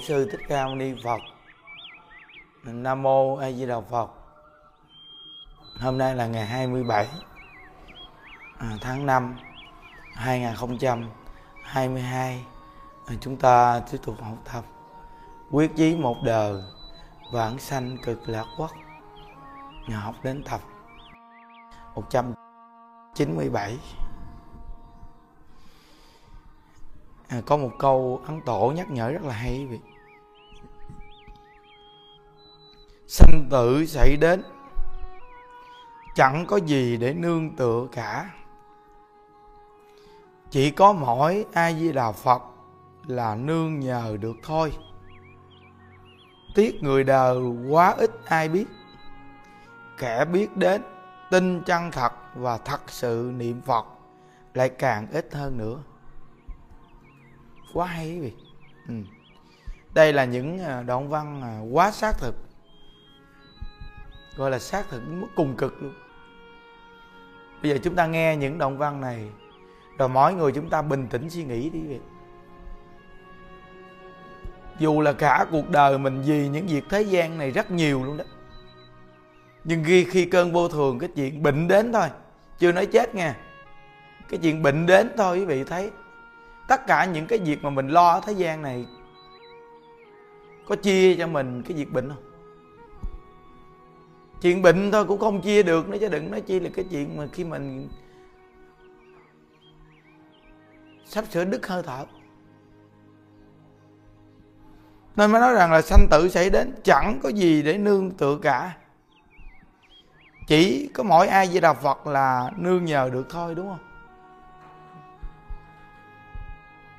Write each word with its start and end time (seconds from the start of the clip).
Sư 0.00 0.28
Thích 0.30 0.40
Ca 0.48 0.66
Mâu 0.66 0.76
Ni 0.76 0.94
Phật. 1.04 1.20
Nam 2.64 3.02
mô 3.02 3.36
A 3.36 3.50
Di 3.50 3.66
Đà 3.66 3.80
Phật. 3.80 4.10
Hôm 5.80 5.98
nay 5.98 6.14
là 6.14 6.26
ngày 6.26 6.46
27 6.46 7.08
à, 8.58 8.78
tháng 8.80 9.06
5 9.06 9.36
2022. 10.14 12.44
À, 13.06 13.14
chúng 13.20 13.36
ta 13.36 13.80
tiếp 13.90 13.98
tục 14.04 14.14
học 14.20 14.36
tập 14.52 14.64
quyết 15.50 15.70
chí 15.76 15.96
một 15.96 16.16
đời 16.24 16.62
vãng 17.32 17.58
sanh 17.58 17.96
cực 18.04 18.28
lạc 18.28 18.46
quốc. 18.58 18.70
Nhà 19.88 19.98
học 19.98 20.14
đến 20.22 20.44
tập 20.44 20.60
197. 21.94 23.78
à, 27.28 27.40
có 27.46 27.56
một 27.56 27.70
câu 27.78 28.20
ấn 28.26 28.40
tổ 28.40 28.72
nhắc 28.76 28.90
nhở 28.90 29.10
rất 29.10 29.22
là 29.22 29.34
hay 29.34 29.66
vị 29.66 29.78
sanh 33.10 33.46
tử 33.50 33.86
xảy 33.86 34.16
đến. 34.16 34.42
Chẳng 36.14 36.46
có 36.46 36.56
gì 36.56 36.96
để 36.96 37.14
nương 37.14 37.56
tựa 37.56 37.86
cả. 37.92 38.30
Chỉ 40.50 40.70
có 40.70 40.92
mỗi 40.92 41.44
a 41.52 41.72
di 41.72 41.92
đà 41.92 42.12
phật 42.12 42.42
là 43.06 43.34
nương 43.34 43.80
nhờ 43.80 44.16
được 44.20 44.36
thôi. 44.42 44.72
Tiếc 46.54 46.82
người 46.82 47.04
đời 47.04 47.38
quá 47.68 47.94
ít 47.98 48.10
ai 48.24 48.48
biết. 48.48 48.66
Kẻ 49.98 50.24
biết 50.24 50.56
đến, 50.56 50.82
tin 51.30 51.62
chân 51.66 51.90
thật 51.90 52.12
và 52.34 52.58
thật 52.58 52.80
sự 52.86 53.32
niệm 53.36 53.60
phật 53.62 53.86
lại 54.54 54.68
càng 54.68 55.06
ít 55.12 55.28
hơn 55.32 55.58
nữa. 55.58 55.78
Quá 57.74 57.86
hay 57.86 58.08
quý 58.10 58.20
vị 58.20 58.32
ừ. 58.88 58.94
đây 59.94 60.12
là 60.12 60.24
những 60.24 60.58
à, 60.58 60.82
đoạn 60.82 61.08
văn 61.08 61.42
à, 61.42 61.60
quá 61.72 61.90
xác 61.90 62.18
thực 62.18 62.49
gọi 64.40 64.50
là 64.50 64.58
xác 64.58 64.88
thực 64.88 65.02
mức 65.08 65.26
cùng 65.34 65.56
cực 65.56 65.82
luôn. 65.82 65.92
Bây 67.62 67.70
giờ 67.70 67.78
chúng 67.82 67.94
ta 67.94 68.06
nghe 68.06 68.36
những 68.36 68.58
đoạn 68.58 68.78
văn 68.78 69.00
này, 69.00 69.28
rồi 69.98 70.08
mỗi 70.08 70.34
người 70.34 70.52
chúng 70.52 70.68
ta 70.68 70.82
bình 70.82 71.06
tĩnh 71.10 71.30
suy 71.30 71.44
nghĩ 71.44 71.70
đi. 71.70 71.80
Việc 71.80 72.00
dù 74.78 75.00
là 75.00 75.12
cả 75.12 75.46
cuộc 75.50 75.70
đời 75.70 75.98
mình 75.98 76.22
vì 76.26 76.48
những 76.48 76.66
việc 76.66 76.84
thế 76.88 77.02
gian 77.02 77.38
này 77.38 77.50
rất 77.50 77.70
nhiều 77.70 78.04
luôn 78.04 78.16
đó, 78.16 78.24
nhưng 79.64 79.84
khi 79.84 80.04
khi 80.04 80.24
cơn 80.24 80.52
vô 80.52 80.68
thường, 80.68 80.98
cái 80.98 81.08
chuyện 81.14 81.42
bệnh 81.42 81.68
đến 81.68 81.92
thôi, 81.92 82.08
chưa 82.58 82.72
nói 82.72 82.86
chết 82.86 83.14
nha 83.14 83.36
cái 84.28 84.40
chuyện 84.42 84.62
bệnh 84.62 84.86
đến 84.86 85.10
thôi, 85.16 85.38
quý 85.38 85.44
vị 85.44 85.64
thấy, 85.64 85.90
tất 86.68 86.86
cả 86.86 87.04
những 87.04 87.26
cái 87.26 87.38
việc 87.38 87.62
mà 87.62 87.70
mình 87.70 87.88
lo 87.88 88.12
ở 88.12 88.20
thế 88.26 88.32
gian 88.32 88.62
này 88.62 88.86
có 90.66 90.76
chia 90.76 91.16
cho 91.16 91.26
mình 91.26 91.62
cái 91.62 91.76
việc 91.76 91.92
bệnh 91.92 92.08
không? 92.08 92.29
Chuyện 94.42 94.62
bệnh 94.62 94.90
thôi, 94.92 95.04
cũng 95.04 95.20
không 95.20 95.40
chia 95.42 95.62
được 95.62 95.88
nữa 95.88 95.98
chứ 96.00 96.08
đừng 96.08 96.30
nói 96.30 96.40
chi 96.40 96.60
là 96.60 96.70
cái 96.74 96.84
chuyện 96.90 97.16
mà 97.16 97.26
khi 97.32 97.44
mình 97.44 97.88
sắp 101.04 101.24
sửa 101.30 101.44
đứt 101.44 101.66
hơi 101.66 101.82
thở. 101.82 102.06
Nên 105.16 105.32
mới 105.32 105.40
nói 105.40 105.54
rằng 105.54 105.72
là 105.72 105.82
sanh 105.82 106.06
tử 106.10 106.28
xảy 106.28 106.50
đến, 106.50 106.74
chẳng 106.84 107.20
có 107.22 107.28
gì 107.28 107.62
để 107.62 107.78
nương 107.78 108.10
tựa 108.10 108.38
cả. 108.42 108.76
Chỉ 110.46 110.90
có 110.94 111.02
mỗi 111.02 111.26
ai 111.26 111.48
với 111.52 111.60
đà 111.60 111.72
phật 111.72 112.06
là 112.06 112.50
nương 112.56 112.84
nhờ 112.84 113.10
được 113.12 113.26
thôi, 113.30 113.54
đúng 113.54 113.68
không? 113.68 113.78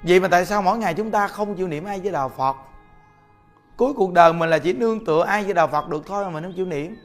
Vậy 0.04 0.20
mà 0.20 0.28
tại 0.28 0.46
sao 0.46 0.62
mỗi 0.62 0.78
ngày 0.78 0.94
chúng 0.94 1.12
ta 1.12 1.28
không 1.28 1.56
chịu 1.56 1.68
niệm 1.68 1.86
ai 1.86 2.00
với 2.00 2.12
đạo 2.12 2.30
phật? 2.30 2.56
Cuối 3.78 3.94
cuộc 3.94 4.14
đời 4.14 4.34
mình 4.34 4.50
là 4.50 4.60
chỉ 4.60 4.74
nương 4.74 5.06
tựa 5.06 5.24
ai 5.24 5.44
với 5.44 5.54
đạo 5.54 5.68
phật 5.68 5.90
được 5.90 6.04
thôi 6.06 6.26
mà 6.26 6.30
mình 6.30 6.44
không 6.44 6.54
chịu 6.56 6.66
niệm 6.66 6.96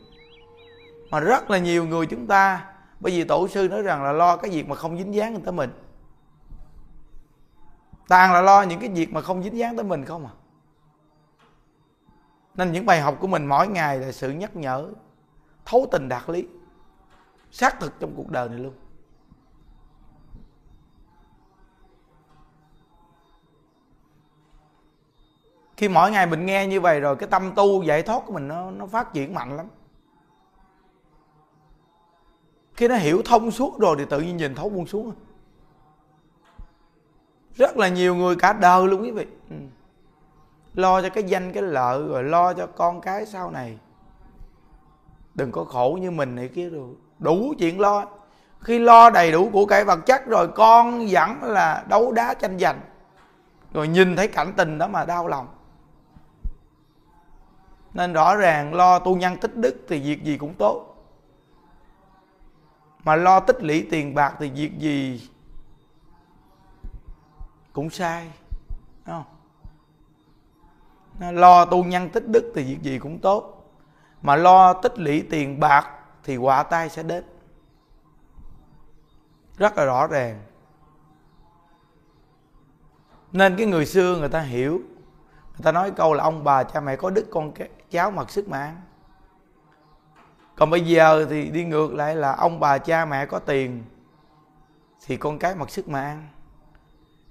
mà 1.11 1.21
rất 1.21 1.50
là 1.50 1.59
nhiều 1.59 1.87
người 1.87 2.06
chúng 2.06 2.27
ta, 2.27 2.72
bởi 3.00 3.12
vì 3.12 3.25
tổ 3.25 3.49
sư 3.49 3.69
nói 3.69 3.83
rằng 3.83 4.03
là 4.03 4.12
lo 4.12 4.37
cái 4.37 4.50
việc 4.50 4.69
mà 4.69 4.77
không 4.77 4.99
dính 4.99 5.15
dáng 5.15 5.41
tới 5.41 5.53
mình. 5.53 5.71
Toàn 8.09 8.33
là 8.33 8.41
lo 8.41 8.62
những 8.62 8.81
cái 8.81 8.89
việc 8.89 9.12
mà 9.12 9.21
không 9.21 9.43
dính 9.43 9.59
dáng 9.59 9.77
tới 9.77 9.84
mình 9.84 10.05
không 10.05 10.27
à? 10.27 10.33
Nên 12.55 12.72
những 12.72 12.87
bài 12.87 13.00
học 13.00 13.16
của 13.21 13.27
mình 13.27 13.47
mỗi 13.47 13.69
ngày 13.69 13.99
là 13.99 14.12
sự 14.12 14.31
nhắc 14.31 14.56
nhở, 14.56 14.91
thấu 15.65 15.87
tình 15.93 16.09
đạt 16.09 16.31
lý, 16.31 16.47
xác 17.50 17.81
thực 17.81 18.00
trong 18.00 18.12
cuộc 18.16 18.31
đời 18.31 18.49
này 18.49 18.59
luôn. 18.59 18.75
Khi 25.77 25.89
mỗi 25.89 26.11
ngày 26.11 26.27
mình 26.27 26.47
nghe 26.47 26.66
như 26.66 26.81
vậy 26.81 27.00
rồi, 27.00 27.16
cái 27.16 27.28
tâm 27.28 27.53
tu 27.55 27.83
giải 27.83 28.03
thoát 28.03 28.22
của 28.27 28.33
mình 28.33 28.49
nó 28.49 28.71
nó 28.71 28.87
phát 28.87 29.12
triển 29.12 29.34
mạnh 29.34 29.56
lắm 29.56 29.66
khi 32.77 32.89
nó 32.89 32.97
hiểu 32.97 33.23
thông 33.25 33.51
suốt 33.51 33.79
rồi 33.79 33.97
thì 33.99 34.05
tự 34.05 34.21
nhiên 34.21 34.37
nhìn 34.37 34.55
thấu 34.55 34.69
buông 34.69 34.87
xuống. 34.87 35.13
Rất 37.55 37.77
là 37.77 37.89
nhiều 37.89 38.15
người 38.15 38.37
cả 38.37 38.53
đời 38.53 38.87
luôn 38.89 39.03
quý 39.03 39.11
vị. 39.11 39.27
Ừ. 39.51 39.57
lo 40.75 41.03
cho 41.03 41.09
cái 41.09 41.25
danh, 41.25 41.53
cái 41.53 41.63
lợi, 41.63 42.03
rồi 42.03 42.25
lo 42.25 42.53
cho 42.53 42.67
con 42.67 43.01
cái 43.01 43.27
sau 43.27 43.51
này. 43.51 43.79
Đừng 45.35 45.53
có 45.53 45.65
khổ 45.65 45.99
như 46.01 46.11
mình 46.11 46.35
này 46.35 46.49
kia 46.49 46.71
rồi. 46.71 46.89
Đủ 47.19 47.55
chuyện 47.59 47.81
lo. 47.81 48.07
Khi 48.61 48.79
lo 48.79 49.11
đầy 49.11 49.33
đủ 49.33 49.51
của 49.53 49.67
cải 49.67 49.85
vật 49.85 50.07
chất 50.07 50.27
rồi, 50.27 50.49
con 50.49 51.07
vẫn 51.11 51.43
là 51.43 51.85
đấu 51.89 52.13
đá 52.13 52.35
tranh 52.35 52.59
giành. 52.59 52.81
Rồi 53.73 53.89
nhìn 53.89 54.17
thấy 54.17 54.29
cảnh 54.29 54.53
tình 54.57 54.79
đó 54.79 54.89
mà 54.89 55.05
đau 55.05 55.29
lòng. 55.29 55.49
Nên 57.95 58.13
rõ 58.13 58.37
ràng 58.37 58.75
lo 58.75 58.99
tu 58.99 59.17
nhân 59.17 59.37
tích 59.37 59.57
đức 59.57 59.77
thì 59.89 60.01
việc 60.01 60.25
gì 60.25 60.39
cũng 60.39 60.55
tốt 60.55 60.96
mà 63.06 63.17
lo 63.17 63.41
tích 63.41 63.62
lũy 63.62 63.87
tiền 63.91 64.15
bạc 64.15 64.34
thì 64.39 64.50
việc 64.50 64.78
gì 64.78 65.28
cũng 67.72 67.91
sai 67.91 68.31
không? 69.06 69.25
lo 71.19 71.65
tu 71.65 71.84
nhân 71.84 72.09
tích 72.09 72.28
đức 72.28 72.53
thì 72.55 72.65
việc 72.65 72.83
gì 72.83 72.99
cũng 72.99 73.19
tốt. 73.19 73.72
Mà 74.22 74.37
lo 74.37 74.72
tích 74.72 74.99
lũy 74.99 75.27
tiền 75.31 75.61
bạc 75.61 75.91
thì 76.25 76.37
quả 76.37 76.62
tai 76.62 76.89
sẽ 76.89 77.03
đến. 77.03 77.25
Rất 79.56 79.78
là 79.78 79.84
rõ 79.84 80.06
ràng. 80.06 80.43
Nên 83.33 83.56
cái 83.56 83.66
người 83.66 83.87
xưa 83.87 84.16
người 84.19 84.28
ta 84.28 84.41
hiểu. 84.41 84.81
Người 85.53 85.62
ta 85.62 85.72
nói 85.72 85.91
câu 85.91 86.15
là 86.15 86.25
ông 86.25 86.45
bà 86.45 86.65
cha 86.65 86.81
mẹ 86.81 86.97
có 86.97 87.11
đức, 87.11 87.27
con 87.31 87.53
cháu 87.91 88.11
mặc 88.11 88.31
sức 88.31 88.49
mà 88.49 88.59
ăn 88.59 88.81
còn 90.56 90.71
bây 90.71 90.81
giờ 90.81 91.27
thì 91.31 91.50
đi 91.50 91.65
ngược 91.65 91.94
lại 91.94 92.17
là 92.17 92.34
ông 92.34 92.61
bà 92.61 92.78
cha 92.78 93.05
mẹ 93.05 93.27
có 93.27 93.39
tiền 93.39 93.84
thì 95.06 95.17
con 95.17 95.39
cái 95.39 95.55
mặc 95.55 95.71
sức 95.71 95.89
mà 95.89 96.03
ăn. 96.03 96.28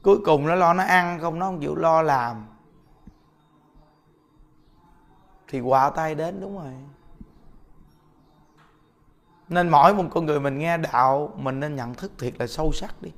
Cuối 0.01 0.17
cùng 0.25 0.47
nó 0.47 0.55
lo 0.55 0.73
nó 0.73 0.83
ăn 0.83 1.19
không, 1.19 1.39
nó 1.39 1.45
không 1.45 1.59
chịu 1.59 1.75
lo 1.75 2.01
làm. 2.01 2.45
Thì 5.47 5.59
quả 5.59 5.89
tay 5.89 6.15
đến 6.15 6.41
đúng 6.41 6.57
rồi. 6.57 6.73
Nên 9.49 9.69
mỗi 9.69 9.93
một 9.93 10.03
con 10.11 10.25
người 10.25 10.39
mình 10.39 10.57
nghe 10.57 10.77
đạo, 10.77 11.33
mình 11.35 11.59
nên 11.59 11.75
nhận 11.75 11.93
thức 11.93 12.11
thiệt 12.17 12.33
là 12.39 12.47
sâu 12.47 12.71
sắc 12.71 13.01
đi. 13.01 13.11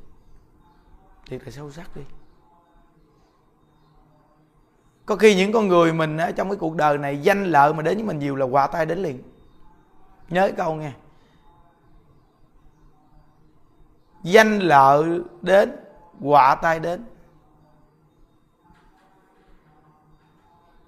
Thiệt 1.25 1.41
là 1.45 1.51
sâu 1.51 1.71
sắc 1.71 1.95
đi. 1.95 2.01
Có 5.05 5.15
khi 5.15 5.35
những 5.35 5.51
con 5.51 5.67
người 5.67 5.93
mình 5.93 6.17
ở 6.17 6.31
trong 6.31 6.49
cái 6.49 6.57
cuộc 6.57 6.75
đời 6.75 6.97
này 6.97 7.21
danh 7.21 7.43
lợi 7.43 7.73
mà 7.73 7.81
đến 7.81 7.97
với 7.97 8.03
mình 8.05 8.19
nhiều 8.19 8.35
là 8.35 8.45
quà 8.45 8.67
tay 8.67 8.85
đến 8.85 9.03
liền 9.03 9.23
nhớ 10.29 10.51
câu 10.57 10.75
nghe. 10.75 10.91
Danh 14.24 14.59
lợi 14.59 15.21
đến, 15.41 15.75
quả 16.21 16.56
tai 16.56 16.79
đến. 16.79 17.06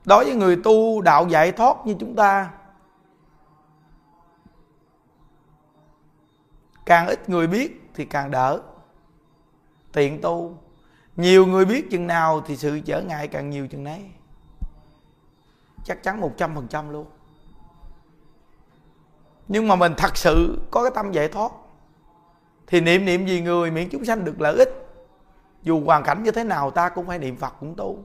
Đối 0.06 0.26
với 0.26 0.36
người 0.36 0.62
tu 0.64 1.02
đạo 1.02 1.28
giải 1.28 1.52
thoát 1.52 1.78
như 1.86 1.96
chúng 2.00 2.16
ta, 2.16 2.52
càng 6.86 7.08
ít 7.08 7.30
người 7.30 7.48
biết 7.48 7.90
thì 7.94 8.06
càng 8.06 8.32
đỡ. 8.32 8.62
Tiện 9.92 10.22
tu, 10.22 10.58
nhiều 11.16 11.46
người 11.46 11.66
biết 11.66 11.88
chừng 11.92 12.08
nào 12.08 12.42
thì 12.46 12.58
sự 12.58 12.80
trở 12.80 13.02
ngại 13.02 13.28
càng 13.28 13.50
nhiều 13.50 13.68
chừng 13.68 13.84
nấy. 13.84 14.12
Chắc 15.84 16.04
chắn 16.04 16.22
một 16.22 16.34
trăm 16.38 16.56
phần 16.56 16.68
trăm 16.68 16.90
luôn 16.90 17.08
nhưng 19.50 19.68
mà 19.68 19.76
mình 19.76 19.94
thật 19.98 20.18
sự 20.18 20.62
có 20.72 20.84
cái 20.84 20.92
tâm 20.96 21.12
giải 21.12 21.28
thoát. 21.28 21.52
Thì 22.68 22.82
niệm 22.82 23.06
niệm 23.06 23.28
gì 23.28 23.42
người 23.42 23.72
miễn 23.72 23.90
chúng 23.90 24.06
sanh 24.06 24.26
được 24.26 24.42
lợi 24.42 24.58
ích. 24.58 24.70
Dù 25.62 25.86
hoàn 25.86 26.04
cảnh 26.04 26.24
như 26.24 26.32
thế 26.32 26.44
nào, 26.44 26.72
ta 26.72 26.90
cũng 26.90 27.08
phải 27.08 27.20
niệm 27.20 27.38
phật 27.38 27.54
cũng 27.60 27.76
tu 27.76 28.04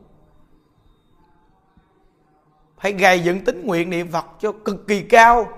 phải 2.78 2.92
gầy 2.92 3.20
dựng 3.20 3.44
tính 3.44 3.66
nguyện 3.66 3.90
niệm 3.90 4.12
phật 4.12 4.26
cho 4.38 4.52
cực 4.64 4.86
kỳ 4.88 5.02
cao. 5.02 5.48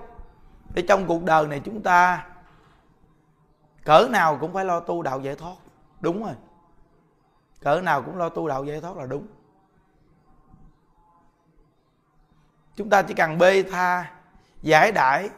Để 0.73 0.83
trong 0.87 1.07
cuộc 1.07 1.23
đời 1.23 1.47
này 1.47 1.61
chúng 1.65 1.81
ta, 1.81 2.27
cỡ 3.83 4.07
nào 4.11 4.37
cũng 4.41 4.53
phải 4.53 4.65
lo 4.65 4.79
tu 4.79 5.01
đạo 5.01 5.19
giải 5.19 5.35
thoát. 5.35 5.55
Đúng 5.99 6.23
rồi. 6.23 6.33
Cỡ 7.61 7.81
nào 7.81 8.01
cũng 8.01 8.17
lo 8.17 8.29
tu 8.29 8.47
đạo 8.47 8.63
giải 8.63 8.81
thoát 8.81 8.97
là 8.97 9.05
đúng. 9.05 9.27
Chúng 12.75 12.89
ta 12.89 13.01
chỉ 13.01 13.13
cần 13.13 13.37
bê 13.37 13.63
tha, 13.63 14.11
giải 14.61 14.91
đãi 14.91 15.29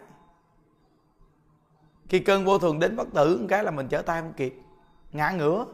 khi 2.09 2.19
cơn 2.19 2.45
vô 2.45 2.57
thường 2.57 2.79
đến 2.79 2.95
bất 2.95 3.07
tử 3.13 3.37
một 3.37 3.45
cái 3.49 3.63
là 3.63 3.71
mình 3.71 3.87
trở 3.87 4.01
tay 4.01 4.21
không 4.21 4.33
kịp. 4.33 4.59
Ngã 5.11 5.31
ngửa. 5.31 5.65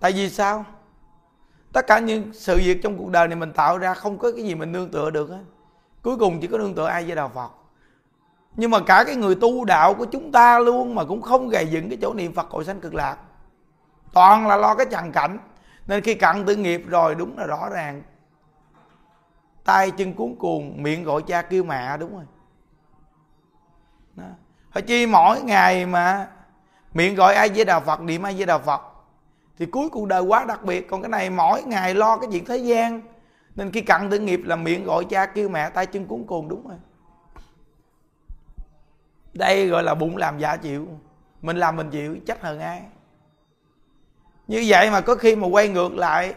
Tại 0.00 0.12
vì 0.12 0.30
sao? 0.30 0.64
Tất 1.72 1.86
cả 1.86 1.98
những 1.98 2.32
sự 2.32 2.56
việc 2.56 2.82
trong 2.82 2.98
cuộc 2.98 3.10
đời 3.10 3.28
này 3.28 3.36
mình 3.36 3.52
tạo 3.52 3.78
ra 3.78 3.94
không 3.94 4.18
có 4.18 4.32
cái 4.32 4.44
gì 4.44 4.54
mình 4.54 4.72
nương 4.72 4.90
tựa 4.90 5.10
được 5.10 5.30
hết. 5.30 5.44
Cuối 6.02 6.16
cùng 6.18 6.40
chỉ 6.40 6.46
có 6.46 6.58
nương 6.58 6.74
tựa 6.74 6.86
ai 6.86 7.04
với 7.04 7.16
đạo 7.16 7.30
phật. 7.34 7.50
Nhưng 8.56 8.70
mà 8.70 8.80
cả 8.80 9.04
cái 9.06 9.16
người 9.16 9.34
tu 9.34 9.64
đạo 9.64 9.94
của 9.94 10.04
chúng 10.04 10.32
ta 10.32 10.58
luôn 10.58 10.94
mà 10.94 11.04
cũng 11.04 11.22
không 11.22 11.48
gầy 11.48 11.66
dựng 11.66 11.88
cái 11.88 11.98
chỗ 12.02 12.14
niệm 12.14 12.34
phật 12.34 12.50
hội 12.50 12.64
sanh 12.64 12.80
cực 12.80 12.94
lạc. 12.94 13.16
Toàn 14.12 14.46
là 14.46 14.56
lo 14.56 14.74
cái 14.74 14.86
trần 14.90 15.12
cảnh. 15.12 15.38
Nên 15.86 16.02
khi 16.02 16.14
cặn 16.14 16.44
tự 16.46 16.56
nghiệp 16.56 16.84
rồi, 16.88 17.14
đúng 17.14 17.38
là 17.38 17.46
rõ 17.46 17.68
ràng. 17.68 18.02
Tay 19.64 19.90
chân 19.90 20.14
cuốn 20.14 20.36
cuồng, 20.38 20.82
miệng 20.82 21.04
gọi 21.04 21.22
cha 21.26 21.42
kêu 21.42 21.64
mẹ, 21.64 21.96
đúng 21.96 22.14
rồi 22.14 22.24
đó. 24.16 24.80
Chi 24.86 25.06
mỗi 25.06 25.42
ngày 25.42 25.86
mà. 25.86 26.28
Miệng 26.94 27.14
gọi 27.14 27.34
ai 27.34 27.48
với 27.48 27.64
đạo 27.64 27.80
phật, 27.80 28.00
niệm 28.00 28.22
ai 28.22 28.34
với 28.36 28.46
đạo 28.46 28.58
phật. 28.58 28.80
Thì 29.58 29.66
cuối 29.66 29.88
cuộc 29.88 30.08
đời 30.08 30.22
quá 30.22 30.44
đặc 30.44 30.64
biệt, 30.64 30.88
còn 30.90 31.02
cái 31.02 31.08
này 31.08 31.30
mỗi 31.30 31.62
ngày 31.62 31.94
lo 31.94 32.16
cái 32.16 32.28
chuyện 32.32 32.44
thế 32.44 32.56
gian. 32.56 33.00
Nên 33.54 33.72
khi 33.72 33.80
cặn 33.80 34.10
tử 34.10 34.18
nghiệp 34.18 34.40
là 34.44 34.56
miệng 34.56 34.84
gọi 34.84 35.04
cha 35.04 35.26
kêu 35.26 35.48
mẹ, 35.48 35.70
tay 35.70 35.86
chân 35.86 36.06
cuốn 36.06 36.24
cuồng, 36.26 36.48
đúng 36.48 36.68
rồi. 36.68 36.78
Đây 39.32 39.68
gọi 39.68 39.82
là 39.82 39.94
bụng 39.94 40.16
làm 40.16 40.38
giả 40.38 40.56
chịu. 40.56 40.88
Mình 41.42 41.56
làm 41.56 41.76
mình 41.76 41.90
chịu, 41.90 42.16
trách 42.26 42.42
hơn 42.42 42.60
ai. 42.60 42.82
Như 44.46 44.64
vậy 44.66 44.90
mà 44.90 45.00
có 45.00 45.14
khi 45.14 45.36
mà 45.36 45.46
quay 45.46 45.68
ngược 45.68 45.94
lại, 45.94 46.34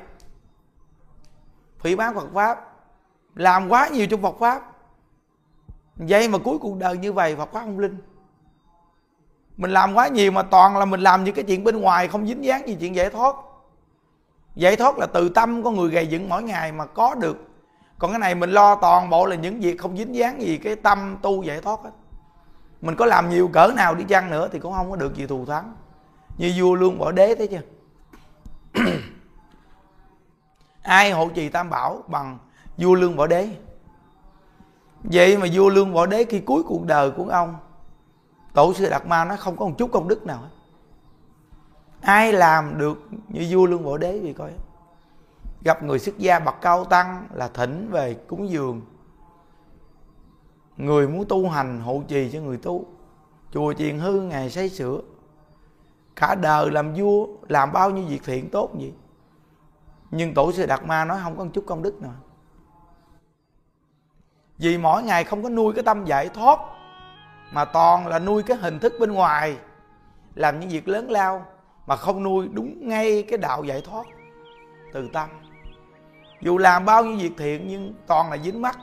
phỉ 1.80 1.96
bán 1.96 2.16
phật 2.16 2.28
pháp, 2.34 2.74
làm 3.36 3.70
quá 3.70 3.88
nhiều 3.88 4.08
trong 4.08 4.22
phật 4.22 4.36
pháp 4.40 4.77
vậy 5.98 6.28
mà 6.28 6.38
cuối 6.38 6.58
cuộc 6.58 6.78
đời 6.78 6.98
như 6.98 7.14
vậy 7.14 7.36
và 7.36 7.46
quá 7.46 7.62
không 7.62 7.80
linh. 7.80 7.98
Mình 9.58 9.72
làm 9.72 9.94
quá 9.94 10.08
nhiều 10.08 10.32
mà 10.32 10.44
toàn 10.44 10.78
là 10.78 10.86
mình 10.86 11.02
làm 11.02 11.24
những 11.24 11.36
cái 11.36 11.44
chuyện 11.44 11.64
bên 11.64 11.82
ngoài, 11.82 12.08
không 12.08 12.28
dính 12.28 12.46
dáng 12.46 12.68
gì 12.68 12.78
chuyện 12.80 12.96
giải 12.96 13.10
thoát. 13.10 13.36
Giải 14.56 14.76
thoát 14.76 14.98
là 14.98 15.06
từ 15.06 15.30
tâm 15.30 15.64
con 15.64 15.76
người 15.76 15.90
gầy 15.90 16.08
dựng 16.08 16.30
mỗi 16.30 16.44
ngày 16.44 16.72
mà 16.72 16.86
có 16.86 17.16
được. 17.16 17.48
Còn 18.00 18.12
cái 18.12 18.20
này 18.20 18.36
mình 18.36 18.52
lo 18.52 18.76
toàn 18.76 19.10
bộ 19.10 19.26
là 19.26 19.36
những 19.36 19.60
việc 19.60 19.80
không 19.80 19.98
dính 19.98 20.16
dáng 20.16 20.42
gì 20.42 20.58
cái 20.58 20.76
tâm 20.76 21.18
tu 21.22 21.44
giải 21.44 21.62
thoát 21.62 21.80
hết. 21.84 21.92
Mình 22.82 22.96
có 22.96 23.06
làm 23.06 23.30
nhiều 23.30 23.48
cỡ 23.54 23.72
nào 23.76 23.96
đi 23.96 24.04
chăng 24.04 24.32
nữa 24.32 24.50
thì 24.52 24.60
cũng 24.60 24.74
không 24.74 24.90
có 24.90 24.96
được 24.96 25.16
gì 25.16 25.28
thù 25.28 25.46
thắng. 25.46 25.76
Như 26.38 26.54
vua 26.58 26.76
lương 26.76 26.98
bỏ 26.98 27.12
đế 27.12 27.36
thế 27.36 27.48
chưa? 27.48 27.62
Ai 30.82 31.12
hộ 31.12 31.30
trì 31.30 31.50
tam 31.50 31.70
bảo 31.70 32.04
bằng 32.08 32.38
vua 32.78 32.96
lương 32.96 33.16
võ 33.16 33.28
đế? 33.28 33.50
Vậy 35.04 35.38
mà 35.38 35.48
vua 35.54 35.70
lương 35.70 35.94
võ 35.94 36.06
đế 36.06 36.24
khi 36.24 36.40
cuối 36.40 36.64
cuộc 36.64 36.86
đời 36.86 37.12
của 37.12 37.30
ông, 37.30 37.56
tổ 38.54 38.74
sư 38.74 38.90
đạt 38.90 39.08
ma 39.08 39.26
nó 39.26 39.36
không 39.36 39.58
có 39.58 39.66
một 39.66 39.74
chút 39.78 39.92
công 39.92 40.08
đức 40.08 40.26
nào 40.26 40.38
hết. 40.38 40.50
Ai 42.02 42.34
làm 42.34 42.78
được 42.78 43.10
như 43.28 43.48
vua 43.50 43.66
lương 43.66 43.84
võ 43.84 43.98
đế 43.98 44.20
vì 44.20 44.34
coi 44.34 44.52
gặp 45.64 45.84
người 45.84 46.00
xuất 46.00 46.18
gia 46.18 46.40
bậc 46.40 46.62
cao 46.62 46.86
tăng 46.86 47.28
là 47.34 47.48
thỉnh 47.48 47.88
về 47.92 48.14
cúng 48.14 48.50
dường. 48.50 48.82
Người 50.78 51.08
muốn 51.08 51.26
tu 51.30 51.50
hành 51.50 51.82
hộ 51.82 52.04
trì 52.08 52.30
cho 52.32 52.40
người 52.40 52.58
tu, 52.58 52.86
chùa 53.52 53.74
chiền 53.74 54.00
hư 54.00 54.22
ngày 54.22 54.50
xây 54.50 54.70
sửa. 54.70 55.02
Cả 56.16 56.36
đời 56.36 56.72
làm 56.72 56.94
vua, 56.94 57.28
làm 57.48 57.72
bao 57.72 57.90
nhiêu 57.92 58.06
việc 58.08 58.24
thiện 58.24 58.50
tốt 58.50 58.72
gì. 58.80 58.94
Nhưng 60.12 60.34
tổ 60.34 60.52
sư 60.52 60.66
đạt 60.66 60.86
ma 60.86 61.06
nói 61.06 61.20
không 61.24 61.38
có 61.38 61.44
một 61.44 61.50
chút 61.54 61.64
công 61.68 61.82
đức 61.82 62.02
nào 62.02 62.16
vì 64.58 64.78
mỗi 64.78 65.04
ngày 65.04 65.24
không 65.24 65.44
có 65.44 65.50
nuôi 65.50 65.74
cái 65.74 65.84
tâm 65.84 66.06
giải 66.06 66.30
thoát, 66.30 66.60
mà 67.52 67.66
toàn 67.66 68.08
là 68.08 68.20
nuôi 68.20 68.44
cái 68.44 68.58
hình 68.58 68.80
thức 68.80 68.94
bên 69.00 69.12
ngoài, 69.12 69.58
làm 70.36 70.60
những 70.60 70.70
việc 70.70 70.88
lớn 70.88 71.12
lao 71.12 71.46
mà 71.88 71.96
không 71.96 72.24
nuôi 72.24 72.48
đúng 72.54 72.88
ngay 72.88 73.24
cái 73.24 73.38
đạo 73.38 73.64
giải 73.64 73.82
thoát 73.82 74.06
từ 74.94 75.10
tâm. 75.14 75.30
Dù 76.42 76.58
làm 76.58 76.86
bao 76.86 77.06
nhiêu 77.06 77.18
việc 77.18 77.32
thiện 77.38 77.68
nhưng 77.68 77.94
toàn 78.08 78.30
là 78.30 78.38
dính 78.38 78.62
mắt. 78.62 78.78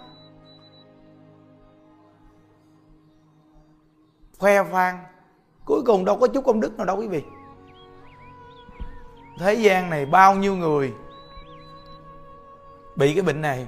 Khoe 4.39 4.65
khoang, 4.65 5.05
cuối 5.65 5.83
cùng 5.87 6.05
đâu 6.05 6.19
có 6.19 6.27
chút 6.27 6.45
công 6.45 6.61
đức 6.61 6.77
nào 6.77 6.87
đâu 6.87 6.97
quý 6.97 7.09
vị. 7.09 7.23
Thế 9.39 9.55
gian 9.55 9.91
này 9.91 10.07
bao 10.07 10.35
nhiêu 10.35 10.57
người 10.57 10.95
bị 12.97 13.15
cái 13.15 13.23
bệnh 13.23 13.41
này 13.41 13.67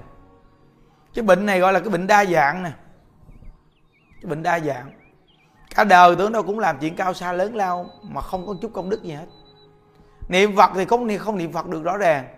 cái 1.16 1.22
bệnh 1.22 1.46
này 1.46 1.60
gọi 1.60 1.72
là 1.72 1.80
cái 1.80 1.88
bệnh 1.88 2.06
đa 2.06 2.24
dạng 2.24 2.62
nè. 2.62 2.70
Cái 4.22 4.30
bệnh 4.30 4.42
đa 4.42 4.60
dạng. 4.60 4.90
Cả 5.74 5.84
đời 5.84 6.16
tưởng 6.16 6.32
đâu 6.32 6.42
cũng 6.42 6.58
làm 6.58 6.78
chuyện 6.78 6.96
cao 6.96 7.14
xa 7.14 7.32
lớn 7.32 7.56
lao 7.56 7.86
mà 8.02 8.20
không 8.20 8.46
có 8.46 8.54
chút 8.62 8.70
công 8.74 8.90
đức 8.90 9.02
gì 9.02 9.12
hết. 9.12 9.26
Niệm 10.28 10.56
phật 10.56 10.70
thì 10.74 10.84
không 10.84 11.18
không 11.18 11.36
niệm 11.36 11.52
phật 11.52 11.66
được 11.66 11.82
rõ 11.82 11.96
ràng. 11.96 12.28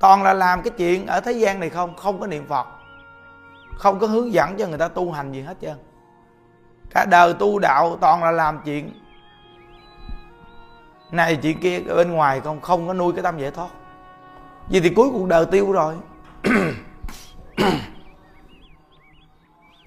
Toàn 0.00 0.22
là 0.22 0.34
làm 0.34 0.62
cái 0.62 0.70
chuyện 0.70 1.06
ở 1.06 1.20
thế 1.20 1.32
gian 1.32 1.60
này 1.60 1.70
không 1.70 1.96
không 1.96 2.20
có 2.20 2.26
niệm 2.26 2.46
phật. 2.46 2.66
Không 3.76 3.98
có 3.98 4.06
hướng 4.06 4.32
dẫn 4.32 4.56
cho 4.56 4.66
người 4.66 4.78
ta 4.78 4.88
tu 4.88 5.12
hành 5.12 5.32
gì 5.32 5.40
hết 5.40 5.56
trơn. 5.60 5.76
Cả 6.90 7.06
đời 7.10 7.34
tu 7.34 7.58
đạo 7.58 7.96
toàn 8.00 8.22
là 8.22 8.30
làm 8.30 8.60
chuyện 8.64 8.92
này, 11.10 11.36
chuyện 11.42 11.60
kia 11.60 11.80
ở 11.88 11.96
bên 11.96 12.10
ngoài 12.12 12.40
không 12.40 12.60
không 12.60 12.86
có 12.86 12.94
nuôi 12.94 13.12
cái 13.12 13.22
tâm 13.22 13.38
giải 13.38 13.50
thoát. 13.50 13.68
Vì 14.68 14.80
thì 14.80 14.90
cuối 14.90 15.08
cuộc 15.12 15.28
đời 15.28 15.46
tiêu 15.46 15.72
rồi. 15.72 15.94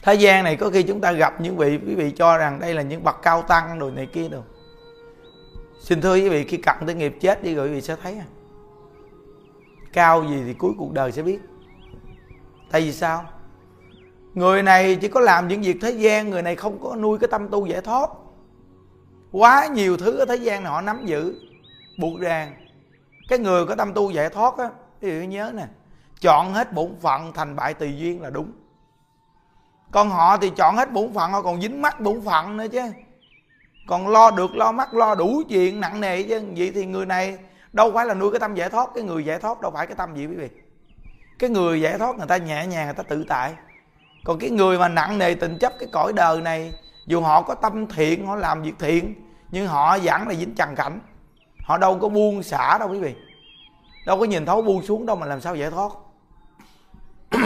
Thế 0.03 0.13
gian 0.13 0.43
này 0.43 0.55
có 0.55 0.69
khi 0.69 0.83
chúng 0.83 1.01
ta 1.01 1.11
gặp 1.11 1.41
những 1.41 1.57
vị 1.57 1.79
quý 1.87 1.95
vị 1.95 2.11
cho 2.11 2.37
rằng 2.37 2.59
đây 2.59 2.73
là 2.73 2.81
những 2.81 3.03
bậc 3.03 3.21
cao 3.21 3.41
tăng 3.41 3.79
rồi 3.79 3.91
này 3.91 4.05
kia 4.05 4.29
đâu 4.29 4.43
xin 5.79 6.01
thưa 6.01 6.13
quý 6.13 6.29
vị, 6.29 6.43
khi 6.43 6.57
cận 6.57 6.75
tới 6.85 6.95
nghiệp 6.95 7.17
chết 7.21 7.43
đi 7.43 7.55
rồi 7.55 7.67
quý 7.67 7.73
vị 7.73 7.81
sẽ 7.81 7.95
thấy 8.03 8.17
à 8.17 8.25
cao 9.93 10.23
gì 10.23 10.43
thì 10.45 10.53
cuối 10.53 10.71
cuộc 10.77 10.93
đời 10.93 11.11
sẽ 11.11 11.21
biết. 11.21 11.39
Tại 12.71 12.81
vì 12.81 12.93
sao? 12.93 13.25
Người 14.33 14.63
này 14.63 14.95
chỉ 14.95 15.07
có 15.07 15.19
làm 15.19 15.47
những 15.47 15.61
việc 15.61 15.77
thế 15.81 15.91
gian, 15.91 16.29
người 16.29 16.41
này 16.41 16.55
không 16.55 16.79
có 16.83 16.95
nuôi 16.95 17.17
cái 17.19 17.27
tâm 17.31 17.47
tu 17.49 17.65
giải 17.65 17.81
thoát. 17.81 18.09
Quá 19.31 19.67
nhiều 19.67 19.97
thứ 19.97 20.17
ở 20.17 20.25
thế 20.25 20.35
gian 20.35 20.63
này 20.63 20.71
họ 20.71 20.81
nắm 20.81 21.05
giữ, 21.05 21.35
buộc 21.99 22.19
ràng. 22.19 22.55
Cái 23.29 23.39
người 23.39 23.65
có 23.65 23.75
tâm 23.75 23.93
tu 23.93 24.11
giải 24.11 24.29
thoát 24.29 24.57
á 24.57 24.69
quý 25.01 25.19
vị 25.19 25.27
nhớ 25.27 25.51
nè, 25.55 25.67
chọn 26.21 26.53
hết 26.53 26.73
bổn 26.73 26.95
phận 27.01 27.33
thành 27.33 27.55
bại 27.55 27.73
tùy 27.73 27.97
duyên 27.97 28.21
là 28.21 28.29
đúng 28.29 28.51
còn 29.91 30.09
họ 30.09 30.37
thì 30.37 30.49
chọn 30.49 30.75
hết 30.75 30.91
bổn 30.91 31.13
phận, 31.13 31.31
họ 31.31 31.41
còn 31.41 31.61
dính 31.61 31.81
mắt 31.81 31.99
bổn 31.99 32.21
phận 32.21 32.57
nữa 32.57 32.67
chứ. 32.71 32.81
Còn 33.87 34.07
lo 34.07 34.31
được, 34.31 34.55
lo 34.55 34.71
mắt 34.71 34.93
lo 34.93 35.15
đủ 35.15 35.41
chuyện 35.49 35.79
nặng 35.79 36.01
nề 36.01 36.23
chứ. 36.23 36.41
Vậy 36.57 36.71
thì 36.75 36.85
người 36.85 37.05
này 37.05 37.37
đâu 37.73 37.91
phải 37.93 38.05
là 38.05 38.13
nuôi 38.13 38.31
cái 38.31 38.39
tâm 38.39 38.55
giải 38.55 38.69
thoát, 38.69 38.89
cái 38.95 39.03
người 39.03 39.25
giải 39.25 39.39
thoát 39.39 39.61
đâu 39.61 39.71
phải 39.71 39.87
cái 39.87 39.95
tâm 39.95 40.15
gì 40.15 40.25
quý 40.27 40.35
vị. 40.35 40.49
Cái 41.39 41.49
người 41.49 41.81
giải 41.81 41.97
thoát 41.97 42.17
người 42.17 42.27
ta 42.27 42.37
nhẹ 42.37 42.67
nhàng, 42.67 42.85
người 42.85 42.93
ta 42.93 43.03
tự 43.03 43.25
tại. 43.27 43.53
Còn 44.25 44.39
cái 44.39 44.49
người 44.49 44.79
mà 44.79 44.87
nặng 44.87 45.17
nề 45.17 45.33
tình 45.33 45.57
chấp 45.59 45.73
cái 45.79 45.89
cõi 45.91 46.13
đời 46.13 46.41
này, 46.41 46.73
dù 47.07 47.21
họ 47.21 47.41
có 47.41 47.55
tâm 47.55 47.87
thiện, 47.87 48.27
họ 48.27 48.35
làm 48.35 48.61
việc 48.61 48.73
thiện, 48.79 49.15
nhưng 49.51 49.67
họ 49.67 49.97
vẫn 49.97 50.27
là 50.27 50.33
dính 50.33 50.55
trần 50.55 50.75
cảnh. 50.75 50.99
Họ 51.63 51.77
đâu 51.77 51.99
có 51.99 52.09
buông 52.09 52.43
xả 52.43 52.77
đâu 52.77 52.89
quý 52.89 52.99
vị. 52.99 53.15
Đâu 54.05 54.19
có 54.19 54.25
nhìn 54.25 54.45
thấu 54.45 54.61
buông 54.61 54.81
xuống 54.81 55.05
đâu 55.05 55.15
mà 55.15 55.25
làm 55.25 55.41
sao 55.41 55.55
giải 55.55 55.71
thoát. 55.71 55.91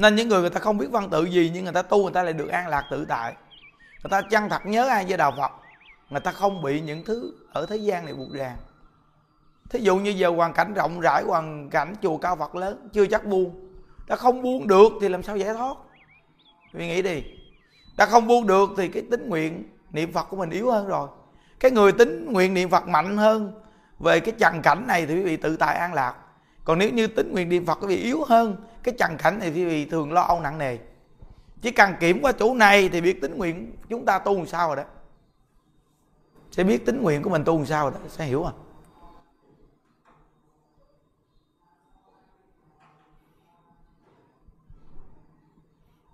nên 0.00 0.14
những 0.14 0.28
người 0.28 0.40
người 0.40 0.50
ta 0.50 0.60
không 0.60 0.78
biết 0.78 0.90
văn 0.90 1.10
tự 1.10 1.24
gì, 1.24 1.50
nhưng 1.54 1.64
người 1.64 1.72
ta 1.72 1.82
tu, 1.82 2.02
người 2.02 2.12
ta 2.12 2.22
lại 2.22 2.32
được 2.32 2.48
an 2.48 2.68
lạc 2.68 2.84
tự 2.90 3.04
tại. 3.04 3.34
Người 4.02 4.10
ta 4.10 4.22
chân 4.22 4.48
thật 4.48 4.66
nhớ 4.66 4.88
ai 4.88 5.04
với 5.08 5.16
đạo 5.16 5.32
phật. 5.36 5.52
Người 6.10 6.20
ta 6.20 6.32
không 6.32 6.62
bị 6.62 6.80
những 6.80 7.04
thứ 7.04 7.32
ở 7.52 7.66
thế 7.66 7.76
gian 7.76 8.04
này 8.04 8.14
buộc 8.14 8.32
ràng. 8.32 8.56
Thí 9.70 9.80
dụ 9.80 9.96
như 9.96 10.10
giờ 10.10 10.30
hoàn 10.30 10.52
cảnh 10.52 10.74
rộng 10.74 11.00
rãi, 11.00 11.22
hoàn 11.26 11.70
cảnh 11.70 11.94
chùa 12.02 12.16
cao 12.16 12.36
phật 12.36 12.54
lớn, 12.54 12.88
chưa 12.92 13.06
chắc 13.06 13.26
buông. 13.26 13.72
Ta 14.08 14.16
không 14.16 14.42
buông 14.42 14.66
được 14.68 14.92
thì 15.00 15.08
làm 15.08 15.22
sao 15.22 15.36
giải 15.36 15.54
thoát? 15.54 15.76
Vì 16.72 16.86
nghĩ 16.86 17.02
đi. 17.02 17.22
Ta 17.96 18.06
không 18.06 18.26
buông 18.26 18.46
được 18.46 18.70
thì 18.76 18.88
cái 18.88 19.02
tính 19.10 19.28
nguyện 19.28 19.64
niệm 19.90 20.12
phật 20.12 20.26
của 20.30 20.36
mình 20.36 20.50
yếu 20.50 20.70
hơn 20.70 20.88
rồi. 20.88 21.08
Cái 21.60 21.70
người 21.70 21.92
tính 21.92 22.32
nguyện 22.32 22.54
niệm 22.54 22.70
phật 22.70 22.88
mạnh 22.88 23.16
hơn 23.16 23.60
về 23.98 24.20
cái 24.20 24.34
trần 24.38 24.62
cảnh 24.62 24.86
này 24.86 25.06
thì 25.06 25.14
quý 25.14 25.22
vị 25.22 25.36
tự 25.36 25.56
tại 25.56 25.76
an 25.76 25.94
lạc 25.94 26.14
còn 26.64 26.78
nếu 26.78 26.90
như 26.90 27.06
tính 27.06 27.32
nguyện 27.32 27.48
niệm 27.48 27.66
phật 27.66 27.78
quý 27.80 27.86
vị 27.86 27.96
yếu 27.96 28.24
hơn, 28.24 28.56
cái 28.82 28.94
trần 28.98 29.16
cảnh 29.18 29.38
này 29.38 29.50
thì 29.50 29.60
quý 29.60 29.64
vị 29.64 29.84
thường 29.84 30.12
lo 30.12 30.22
âu 30.22 30.40
nặng 30.40 30.58
nề. 30.58 30.78
Chỉ 31.62 31.70
cần 31.70 31.94
kiểm 32.00 32.18
qua 32.22 32.32
chỗ 32.32 32.54
này 32.54 32.88
thì 32.88 33.00
biết 33.00 33.20
tính 33.20 33.38
nguyện 33.38 33.76
chúng 33.88 34.04
ta 34.04 34.18
tu 34.18 34.36
làm 34.36 34.46
sao 34.46 34.68
rồi 34.68 34.76
đó. 34.76 34.84
Sẽ 36.50 36.64
biết 36.64 36.86
tính 36.86 37.02
nguyện 37.02 37.22
của 37.22 37.30
mình 37.30 37.44
tu 37.44 37.56
làm 37.56 37.66
sao 37.66 37.90
rồi 37.90 38.00
đó, 38.00 38.08
sẽ 38.08 38.24
hiểu 38.24 38.44
à. 38.44 38.52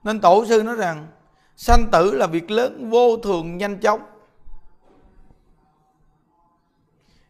Nên 0.05 0.21
tổ 0.21 0.47
sư 0.47 0.63
nói 0.63 0.77
rằng, 0.77 1.07
sanh 1.57 1.87
tử 1.93 2.13
là 2.15 2.27
việc 2.27 2.51
lớn 2.51 2.91
vô 2.91 3.17
thường 3.17 3.57
nhanh 3.57 3.81
chóng. 3.81 4.01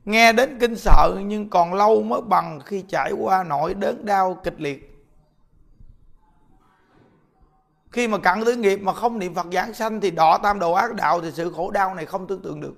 Nghe 0.07 0.33
đến 0.33 0.59
kinh 0.61 0.77
sợ 0.77 1.21
nhưng 1.27 1.51
còn 1.51 1.75
lâu 1.75 2.03
mới 2.03 2.21
bằng 2.21 2.61
khi 2.61 2.85
trải 2.89 3.13
qua 3.13 3.45
nỗi 3.45 3.75
đớn 3.75 4.05
đau 4.07 4.41
kịch 4.45 4.61
liệt. 4.61 4.93
Khi 7.91 8.09
mà 8.09 8.19
cặn 8.19 8.45
tứ 8.45 8.57
nghiệp 8.57 8.77
mà 8.77 8.93
không 8.93 9.19
niệm 9.19 9.35
phật 9.35 9.47
giảng 9.53 9.75
sanh 9.75 10.01
thì 10.01 10.11
đọ 10.11 10.39
tam 10.43 10.59
đồ 10.59 10.73
ác 10.73 10.95
đạo 10.95 11.21
thì 11.21 11.31
sự 11.31 11.53
khổ 11.53 11.71
đau 11.71 11.95
này 11.95 12.07
không 12.07 12.27
tưởng 12.27 12.43
tượng 12.43 12.61
được. 12.61 12.75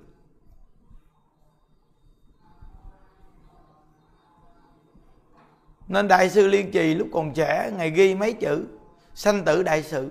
Nên 5.88 6.08
đại 6.08 6.30
sư 6.30 6.46
liên 6.46 6.70
trì 6.70 6.94
lúc 6.94 7.08
còn 7.12 7.34
trẻ 7.34 7.70
ngày 7.76 7.90
ghi 7.90 8.14
mấy 8.14 8.32
chữ, 8.32 8.66
sanh 9.14 9.44
tử 9.44 9.62
đại 9.62 9.82
sự, 9.82 10.10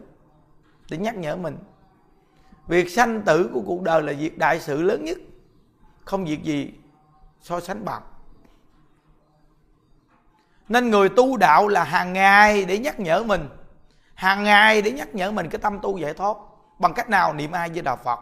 để 0.90 0.98
nhắc 0.98 1.18
nhở 1.18 1.36
mình. 1.36 1.58
Việc 2.68 2.90
sanh 2.90 3.22
tử 3.22 3.50
của 3.54 3.62
cuộc 3.66 3.82
đời 3.82 4.02
là 4.02 4.14
việc 4.14 4.38
đại 4.38 4.60
sự 4.60 4.82
lớn 4.82 5.04
nhất, 5.04 5.18
không 6.06 6.26
việc 6.26 6.44
gì 6.44 6.74
so 7.48 7.60
sánh 7.60 7.86
bằng. 7.86 8.02
Nên 10.70 10.90
người 10.90 11.10
tu 11.10 11.38
đạo 11.38 11.68
là 11.68 11.84
hàng 11.84 12.14
ngày 12.14 12.66
để 12.66 12.78
nhắc 12.78 13.00
nhở 13.00 13.24
mình, 13.24 13.50
hàng 14.14 14.44
ngày 14.44 14.82
để 14.82 14.92
nhắc 14.92 15.16
nhở 15.16 15.32
mình 15.32 15.50
cái 15.50 15.60
tâm 15.62 15.80
tu 15.82 15.98
giải 15.98 16.14
thoát. 16.14 16.38
Bằng 16.80 16.94
cách 16.94 17.10
nào? 17.10 17.34
Niệm 17.34 17.52
ai 17.52 17.70
với 17.70 17.82
đạo 17.82 17.98
phật. 18.04 18.20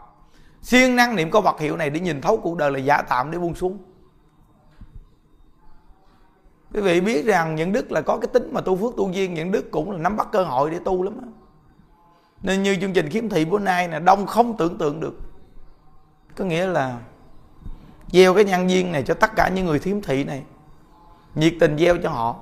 Siêng 0.61 0.95
năng 0.95 1.15
niệm 1.15 1.31
câu 1.31 1.41
vật 1.41 1.59
hiệu 1.59 1.77
này 1.77 1.89
để 1.89 1.99
nhìn 1.99 2.21
thấu 2.21 2.37
cuộc 2.37 2.57
đời 2.57 2.71
là 2.71 2.79
giả 2.79 3.01
tạm 3.01 3.31
để 3.31 3.37
buông 3.37 3.55
xuống. 3.55 3.77
Quý 6.73 6.81
vị 6.81 7.01
biết 7.01 7.25
rằng 7.25 7.55
những 7.55 7.71
đức 7.71 7.91
là 7.91 8.01
có 8.01 8.17
cái 8.17 8.27
tính 8.33 8.49
mà 8.53 8.61
tu 8.61 8.75
phước 8.75 8.93
tu 8.97 9.11
duyên, 9.11 9.33
những 9.33 9.51
đức 9.51 9.71
cũng 9.71 9.91
là 9.91 9.97
nắm 9.97 10.17
bắt 10.17 10.27
cơ 10.31 10.43
hội 10.43 10.71
để 10.71 10.79
tu 10.85 11.03
lắm 11.03 11.33
nên 12.41 12.63
như 12.63 12.77
chương 12.81 12.93
trình 12.93 13.09
khiếm 13.09 13.29
thị 13.29 13.45
bữa 13.45 13.59
nay 13.59 13.89
là 13.89 13.99
đông 13.99 14.25
không 14.25 14.57
tưởng 14.57 14.77
tượng 14.77 14.99
được. 14.99 15.19
Có 16.35 16.45
nghĩa 16.45 16.67
là 16.67 16.97
gieo 18.15 18.33
cái 18.33 18.43
nhân 18.43 18.69
duyên 18.69 18.91
này 18.91 19.03
cho 19.03 19.13
tất 19.13 19.35
cả 19.35 19.49
những 19.49 19.65
người 19.65 19.79
thiếm 19.79 20.01
thị 20.01 20.23
này. 20.23 20.43
Nhiệt 21.35 21.53
tình 21.59 21.77
gieo 21.77 21.97
cho 22.03 22.09
họ. 22.09 22.35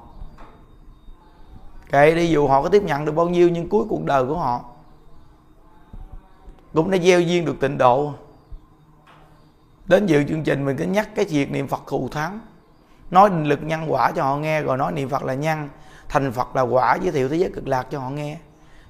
Kệ 1.91 2.15
đi, 2.15 2.27
dù 2.27 2.47
họ 2.47 2.63
có 2.63 2.69
tiếp 2.69 2.83
nhận 2.83 3.05
được 3.05 3.11
bao 3.11 3.29
nhiêu, 3.29 3.49
nhưng 3.49 3.69
cuối 3.69 3.85
cuộc 3.89 4.03
đời 4.03 4.25
của 4.25 4.37
họ 4.37 4.63
cũng 6.73 6.91
đã 6.91 6.97
gieo 6.97 7.21
duyên 7.21 7.45
được 7.45 7.55
tịnh 7.59 7.77
độ. 7.77 8.13
Đến 9.85 10.05
dự 10.05 10.23
chương 10.23 10.43
trình, 10.43 10.65
mình 10.65 10.77
cứ 10.77 10.85
nhắc 10.85 11.09
cái 11.15 11.25
việc 11.25 11.51
niệm 11.51 11.67
phật 11.67 11.81
thù 11.87 12.09
thắng. 12.09 12.39
Nói 13.11 13.29
định 13.29 13.43
lực 13.43 13.63
nhân 13.63 13.85
quả 13.87 14.11
cho 14.11 14.23
họ 14.23 14.37
nghe, 14.37 14.61
rồi 14.61 14.77
nói 14.77 14.91
niệm 14.91 15.09
phật 15.09 15.23
là 15.23 15.33
nhân. 15.33 15.69
Thành 16.09 16.31
phật 16.31 16.55
là 16.55 16.61
quả, 16.61 16.97
giới 17.01 17.11
thiệu 17.11 17.29
thế 17.29 17.35
giới 17.35 17.51
cực 17.55 17.67
lạc 17.67 17.87
cho 17.91 17.99
họ 17.99 18.09
nghe. 18.09 18.37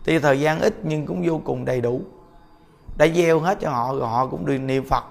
Tuy 0.03 0.19
thời 0.19 0.39
gian 0.39 0.59
ít, 0.59 0.79
nhưng 0.83 1.05
cũng 1.05 1.23
vô 1.27 1.41
cùng 1.43 1.65
đầy 1.65 1.81
đủ. 1.81 2.01
Đã 2.97 3.07
gieo 3.07 3.39
hết 3.39 3.57
cho 3.61 3.69
họ, 3.69 3.93
rồi 3.93 4.09
họ 4.09 4.27
cũng 4.27 4.45
được 4.45 4.57
niệm 4.57 4.85
phật. 4.85 5.03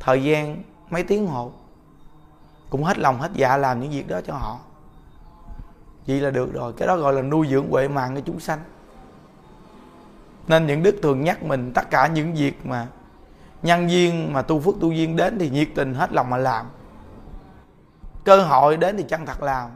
Thời 0.00 0.24
gian 0.24 0.62
mấy 0.90 1.02
tiếng 1.02 1.26
hộ 1.26 1.52
cũng 2.70 2.84
hết 2.84 2.98
lòng 2.98 3.20
hết 3.20 3.30
dạ 3.34 3.56
làm 3.56 3.80
những 3.80 3.90
việc 3.90 4.08
đó 4.08 4.20
cho 4.26 4.34
họ. 4.34 4.58
Vậy 6.06 6.20
là 6.20 6.30
được 6.30 6.52
rồi, 6.52 6.72
cái 6.72 6.88
đó 6.88 6.96
gọi 6.96 7.12
là 7.12 7.22
nuôi 7.22 7.46
dưỡng 7.50 7.70
huệ 7.70 7.88
mạng 7.88 8.14
cho 8.14 8.20
chúng 8.26 8.40
sanh. 8.40 8.58
Nên 10.48 10.66
những 10.66 10.82
đức 10.82 10.96
thường 11.02 11.24
nhắc 11.24 11.42
mình 11.42 11.72
tất 11.74 11.90
cả 11.90 12.06
những 12.06 12.34
việc 12.34 12.66
mà 12.66 12.86
nhân 13.62 13.88
viên 13.88 14.32
mà 14.32 14.42
tu 14.42 14.60
phước 14.60 14.74
tu 14.80 14.92
duyên 14.92 15.16
đến 15.16 15.38
thì 15.38 15.50
nhiệt 15.50 15.68
tình 15.74 15.94
hết 15.94 16.12
lòng 16.12 16.30
mà 16.30 16.36
làm. 16.36 16.66
Cơ 18.24 18.42
hội 18.42 18.76
đến 18.76 18.96
thì 18.96 19.02
chân 19.02 19.26
thật 19.26 19.42
làm. 19.42 19.70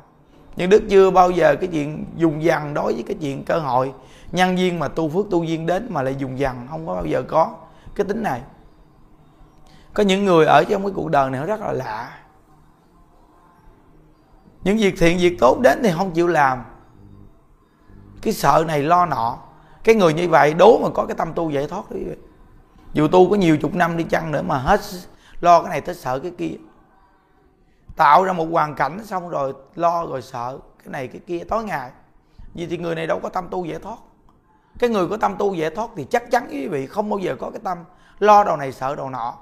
Nhưng 0.57 0.71
đức 0.71 0.83
chưa 0.90 1.11
bao 1.11 1.31
giờ 1.31 1.57
cái 1.61 1.69
chuyện 1.73 2.05
dùng 2.17 2.45
dằn 2.45 2.75
đối 2.75 2.93
với 2.93 3.05
cái 3.07 3.17
chuyện 3.21 3.45
cơ 3.45 3.59
hội 3.59 3.93
nhân 4.33 4.57
viên 4.57 4.79
mà 4.79 4.88
tu 4.88 5.09
phước 5.09 5.26
tu 5.31 5.45
duyên 5.45 5.67
đến 5.67 5.87
mà 5.90 6.02
lại 6.02 6.17
dùng 6.19 6.38
dằn, 6.38 6.67
không 6.71 6.87
có 6.87 6.95
bao 6.95 7.07
giờ 7.07 7.23
có 7.29 7.55
cái 7.95 8.05
tính 8.05 8.23
này 8.23 8.40
có 9.94 10.02
những 10.02 10.25
người 10.25 10.47
ở 10.47 10.64
trong 10.64 10.82
cái 10.82 10.92
cuộc 10.94 11.11
đời 11.11 11.30
này 11.30 11.40
nó 11.40 11.47
rất 11.47 11.61
là 11.61 11.73
lạ. 11.73 12.18
Những 14.64 14.76
việc 14.76 14.94
thiện, 14.99 15.18
việc 15.18 15.37
tốt 15.40 15.61
đến 15.61 15.80
thì 15.82 15.90
không 15.97 16.11
chịu 16.11 16.26
làm. 16.26 16.64
Cái 18.23 18.32
sợ 18.32 18.64
này 18.66 18.82
lo 18.82 19.06
nọ. 19.06 19.38
Cái 19.85 19.94
người 19.94 20.14
như 20.14 20.28
vậy, 20.28 20.54
đố 20.54 20.78
mà 20.82 20.88
có 20.94 21.06
cái 21.06 21.16
tâm 21.16 21.32
tu 21.35 21.50
giải 21.50 21.66
thoát 21.66 21.90
đi 21.90 22.00
dù 22.92 23.09
tu 23.09 23.30
có 23.30 23.37
nhiều 23.37 23.56
chục 23.56 23.75
năm 23.75 23.97
đi 23.97 24.04
chăng 24.04 24.32
nữa 24.32 24.42
mà 24.42 24.59
hết 24.59 24.80
lo 25.40 25.62
cái 25.62 25.70
này 25.70 25.80
tới 25.80 25.94
sợ 25.94 26.18
cái 26.18 26.32
kia. 26.38 26.54
Tạo 27.97 28.25
ra 28.25 28.32
một 28.32 28.47
hoàn 28.50 28.75
cảnh 28.75 29.04
xong 29.04 29.28
rồi 29.28 29.54
lo 29.75 30.06
rồi 30.06 30.23
sợ 30.23 30.59
cái 30.78 30.88
này, 30.92 31.09
cái 31.09 31.20
kia. 31.26 31.44
Tối 31.49 31.64
ngày, 31.64 31.90
vì 32.54 32.66
thì 32.66 32.78
người 32.78 32.94
này 32.94 33.06
đâu 33.06 33.20
có 33.23 33.28
tâm 33.28 33.49
tu 33.50 33.64
giải 33.64 33.78
thoát. 33.78 33.99
Cái 34.78 34.90
người 34.90 35.09
có 35.09 35.16
tâm 35.16 35.37
tu 35.38 35.54
giải 35.54 35.70
thoát 35.70 35.90
thì 35.97 36.04
chắc 36.11 36.30
chắn, 36.30 36.49
quý 36.50 36.68
vị, 36.68 36.87
không 36.87 37.11
bao 37.11 37.18
giờ 37.18 37.37
có 37.40 37.50
cái 37.50 37.61
tâm 37.64 37.78
lo 38.18 38.44
đầu 38.44 38.56
này, 38.56 38.73
sợ 38.73 38.94
đầu 38.94 39.11
nọ 39.11 39.35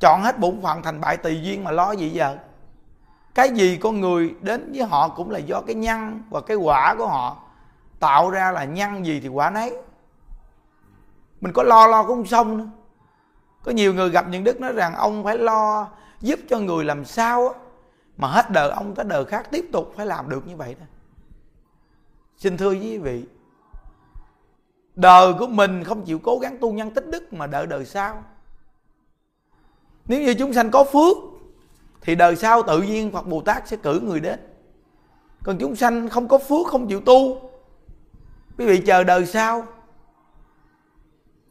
chọn 0.00 0.22
hết 0.22 0.38
bổn 0.38 0.62
phận 0.62 0.82
thành 0.82 1.00
bại 1.00 1.16
tùy 1.16 1.42
duyên 1.42 1.64
mà 1.64 1.70
lo 1.70 1.92
gì 1.92 2.10
giờ? 2.10 2.36
Cái 3.34 3.50
gì 3.50 3.76
con 3.76 4.00
người 4.00 4.34
đến 4.40 4.72
với 4.74 4.84
họ 4.84 5.08
cũng 5.08 5.30
là 5.30 5.38
do 5.38 5.60
cái 5.60 5.74
nhân 5.74 6.22
và 6.30 6.40
cái 6.40 6.56
quả 6.56 6.94
của 6.98 7.06
họ. 7.06 7.36
Tạo 8.00 8.30
ra 8.30 8.52
là 8.52 8.64
nhân 8.64 9.06
gì 9.06 9.20
thì 9.20 9.28
quả 9.28 9.50
nấy. 9.50 9.76
Mình 11.40 11.52
có 11.52 11.62
lo 11.62 11.86
lo 11.86 12.02
cũng 12.02 12.26
xong 12.26 12.58
nữa. 12.58 12.66
Có 13.62 13.72
nhiều 13.72 13.94
người 13.94 14.10
gặp 14.10 14.28
những 14.28 14.44
đức 14.44 14.60
nói 14.60 14.72
rằng 14.72 14.94
ông 14.94 15.24
phải 15.24 15.38
lo 15.38 15.88
giúp 16.20 16.40
cho 16.48 16.58
người 16.58 16.84
làm 16.84 17.04
sao 17.04 17.54
mà 18.16 18.28
hết 18.28 18.50
đời 18.50 18.70
ông 18.70 18.94
tới 18.94 19.04
đời 19.04 19.24
khác 19.24 19.48
tiếp 19.50 19.68
tục 19.72 19.92
phải 19.96 20.06
làm 20.06 20.28
được 20.28 20.46
như 20.46 20.56
vậy 20.56 20.76
đó. 20.80 20.86
Xin 22.36 22.56
thưa 22.56 22.70
quý 22.70 22.98
vị, 22.98 23.24
đời 24.94 25.34
của 25.38 25.46
mình 25.46 25.84
không 25.84 26.02
chịu 26.02 26.18
cố 26.18 26.38
gắng 26.38 26.58
tu 26.60 26.72
nhân 26.72 26.90
tích 26.90 27.06
đức 27.06 27.32
mà 27.32 27.46
đợi 27.46 27.66
đời 27.66 27.84
sau 27.84 28.22
nếu 30.08 30.20
như 30.20 30.34
chúng 30.34 30.52
sanh 30.52 30.70
có 30.70 30.84
phước, 30.84 31.16
thì 32.00 32.14
đời 32.14 32.36
sau 32.36 32.62
tự 32.62 32.82
nhiên 32.82 33.12
phật 33.12 33.26
bồ 33.26 33.40
tát 33.40 33.68
sẽ 33.68 33.76
cử 33.76 34.00
người 34.00 34.20
đến. 34.20 34.40
Còn 35.44 35.58
chúng 35.58 35.76
sanh 35.76 36.08
không 36.08 36.28
có 36.28 36.38
phước, 36.38 36.66
không 36.66 36.88
chịu 36.88 37.00
tu, 37.00 37.50
quý 38.58 38.66
vị 38.66 38.82
chờ 38.86 39.04
đời 39.04 39.26
sau. 39.26 39.66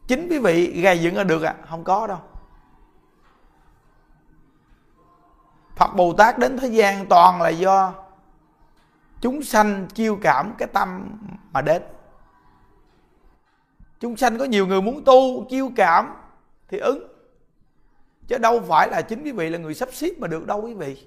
Chính 0.06 0.28
quý 0.28 0.38
vị 0.38 0.82
gây 0.82 0.98
dựng 0.98 1.14
ra 1.14 1.24
được 1.24 1.42
à? 1.42 1.54
Không 1.68 1.84
có 1.84 2.06
đâu. 2.06 2.18
Phật 5.76 5.94
Bồ 5.96 6.12
Tát 6.12 6.38
đến 6.38 6.58
thế 6.58 6.68
gian 6.68 7.06
toàn 7.06 7.42
là 7.42 7.48
do 7.48 7.94
chúng 9.20 9.42
sanh 9.42 9.86
chiêu 9.94 10.18
cảm 10.22 10.54
cái 10.58 10.68
tâm 10.72 11.18
mà 11.52 11.62
đến. 11.62 11.82
Chúng 14.00 14.16
sanh 14.16 14.38
có 14.38 14.44
nhiều 14.44 14.66
người 14.66 14.82
muốn 14.82 15.04
tu, 15.04 15.44
chiêu 15.50 15.70
cảm 15.76 16.14
thì 16.68 16.78
ứng 16.78 17.17
chứ 18.28 18.38
đâu 18.38 18.60
phải 18.60 18.88
là 18.88 19.02
chính 19.02 19.24
quý 19.24 19.32
vị 19.32 19.50
là 19.50 19.58
người 19.58 19.74
sắp 19.74 19.88
xếp 19.92 20.10
mà 20.18 20.28
được 20.28 20.46
đâu 20.46 20.62
quý 20.62 20.74
vị. 20.74 21.06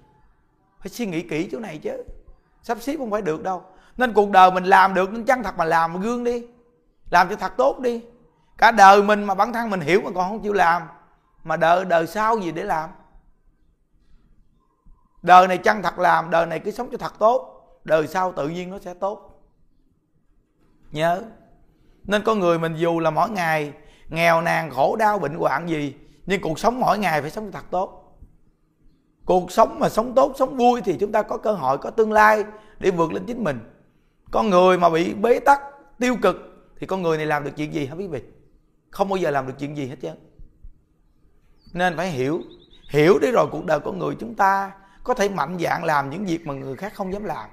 Phải 0.79 0.89
suy 0.89 1.05
nghĩ 1.05 1.21
kỹ 1.21 1.49
chỗ 1.51 1.59
này 1.59 1.77
chứ. 1.77 2.03
Sắp 2.63 2.77
xếp 2.81 2.95
không 2.97 3.11
phải 3.11 3.21
được 3.21 3.43
đâu. 3.43 3.63
Nên 3.97 4.13
cuộc 4.13 4.31
đời 4.31 4.51
mình 4.51 4.63
làm 4.63 4.93
được, 4.93 5.13
nên 5.13 5.25
chân 5.25 5.43
thật 5.43 5.57
mà 5.57 5.65
làm 5.65 5.93
mà 5.93 5.99
gương 5.99 6.23
đi. 6.23 6.43
Làm 7.09 7.29
cho 7.29 7.35
thật 7.35 7.53
tốt 7.57 7.79
đi. 7.79 8.01
Cả 8.57 8.71
đời 8.71 9.03
mình 9.03 9.23
mà 9.23 9.35
bản 9.35 9.53
thân 9.53 9.69
mình 9.69 9.79
hiểu 9.79 10.01
mà 10.01 10.11
còn 10.15 10.29
không 10.29 10.41
chịu 10.41 10.53
làm, 10.53 10.81
mà 11.43 11.57
đời 11.57 11.85
đời 11.85 12.07
sau 12.07 12.37
gì 12.39 12.51
để 12.51 12.63
làm. 12.63 12.89
Đời 15.21 15.47
này 15.47 15.57
chân 15.57 15.81
thật 15.81 15.99
làm, 15.99 16.29
đời 16.29 16.45
này 16.45 16.59
cứ 16.59 16.71
sống 16.71 16.89
cho 16.91 16.97
thật 16.97 17.13
tốt, 17.19 17.67
đời 17.83 18.07
sau 18.07 18.31
tự 18.31 18.49
nhiên 18.49 18.69
nó 18.69 18.79
sẽ 18.79 18.93
tốt. 18.93 19.43
Nhớ. 20.91 21.21
Nên 22.03 22.23
con 22.23 22.39
người 22.39 22.59
mình 22.59 22.75
dù 22.75 22.99
là 22.99 23.09
mỗi 23.09 23.29
ngày 23.29 23.73
nghèo 24.09 24.41
nàn, 24.41 24.69
khổ 24.69 24.95
đau, 24.95 25.19
bệnh 25.19 25.35
hoạn 25.35 25.69
gì 25.69 25.95
nhưng 26.25 26.41
cuộc 26.41 26.59
sống 26.59 26.79
mỗi 26.79 26.99
ngày 26.99 27.21
phải 27.21 27.31
sống 27.31 27.51
thật 27.51 27.65
tốt. 27.71 28.17
Cuộc 29.25 29.51
sống 29.51 29.79
mà 29.79 29.89
sống 29.89 30.15
tốt, 30.15 30.33
sống 30.39 30.57
vui 30.57 30.81
thì 30.81 30.97
chúng 30.99 31.11
ta 31.11 31.21
có 31.21 31.37
cơ 31.37 31.51
hội, 31.51 31.77
có 31.77 31.89
tương 31.89 32.11
lai 32.11 32.43
để 32.79 32.91
vượt 32.91 33.13
lên 33.13 33.23
chính 33.27 33.43
mình. 33.43 33.59
Con 34.31 34.49
người 34.49 34.77
mà 34.77 34.89
bị 34.89 35.13
bế 35.13 35.39
tắc, 35.39 35.59
tiêu 35.99 36.15
cực 36.21 36.35
thì 36.79 36.87
con 36.87 37.01
người 37.01 37.17
này 37.17 37.25
làm 37.25 37.43
được 37.43 37.51
chuyện 37.57 37.73
gì 37.73 37.85
hả 37.85 37.95
quý 37.95 38.07
vị? 38.07 38.21
Không 38.89 39.09
bao 39.09 39.17
giờ 39.17 39.31
làm 39.31 39.47
được 39.47 39.53
chuyện 39.59 39.77
gì 39.77 39.87
hết 39.87 39.95
trơn. 40.01 40.17
Nên 41.73 41.97
phải 41.97 42.09
hiểu 42.09 42.41
hiểu 42.89 43.19
để 43.21 43.31
rồi 43.31 43.47
cuộc 43.51 43.65
đời 43.65 43.79
của 43.79 43.91
người 43.91 44.15
chúng 44.19 44.35
ta 44.35 44.71
có 45.03 45.13
thể 45.13 45.29
mạnh 45.29 45.57
dạn 45.59 45.83
làm 45.83 46.09
những 46.09 46.25
việc 46.25 46.47
mà 46.47 46.53
người 46.53 46.75
khác 46.75 46.93
không 46.95 47.13
dám 47.13 47.23
làm. 47.23 47.49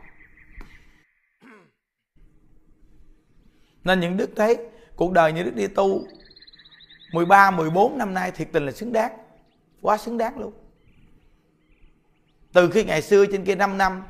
Nên 3.85 4.01
những 4.01 4.17
đức 4.17 4.31
thấy 4.37 4.57
cuộc 4.97 5.13
đời 5.13 5.33
như 5.33 5.43
đức 5.43 5.55
đi 5.55 5.67
tu 5.67 6.01
13, 7.12 7.50
14 7.50 7.99
năm 7.99 8.15
nay 8.15 8.31
thiệt 8.31 8.49
tình 8.53 8.67
là 8.67 8.73
xứng 8.73 8.93
đáng. 8.93 9.12
Quá 9.83 9.97
xứng 9.97 10.19
đáng 10.19 10.38
luôn. 10.38 10.53
Từ 12.53 12.71
khi 12.71 12.85
ngày 12.85 13.03
xưa 13.03 13.27
trên 13.27 13.45
kia 13.45 13.55
5 13.55 13.79
năm 13.79 14.03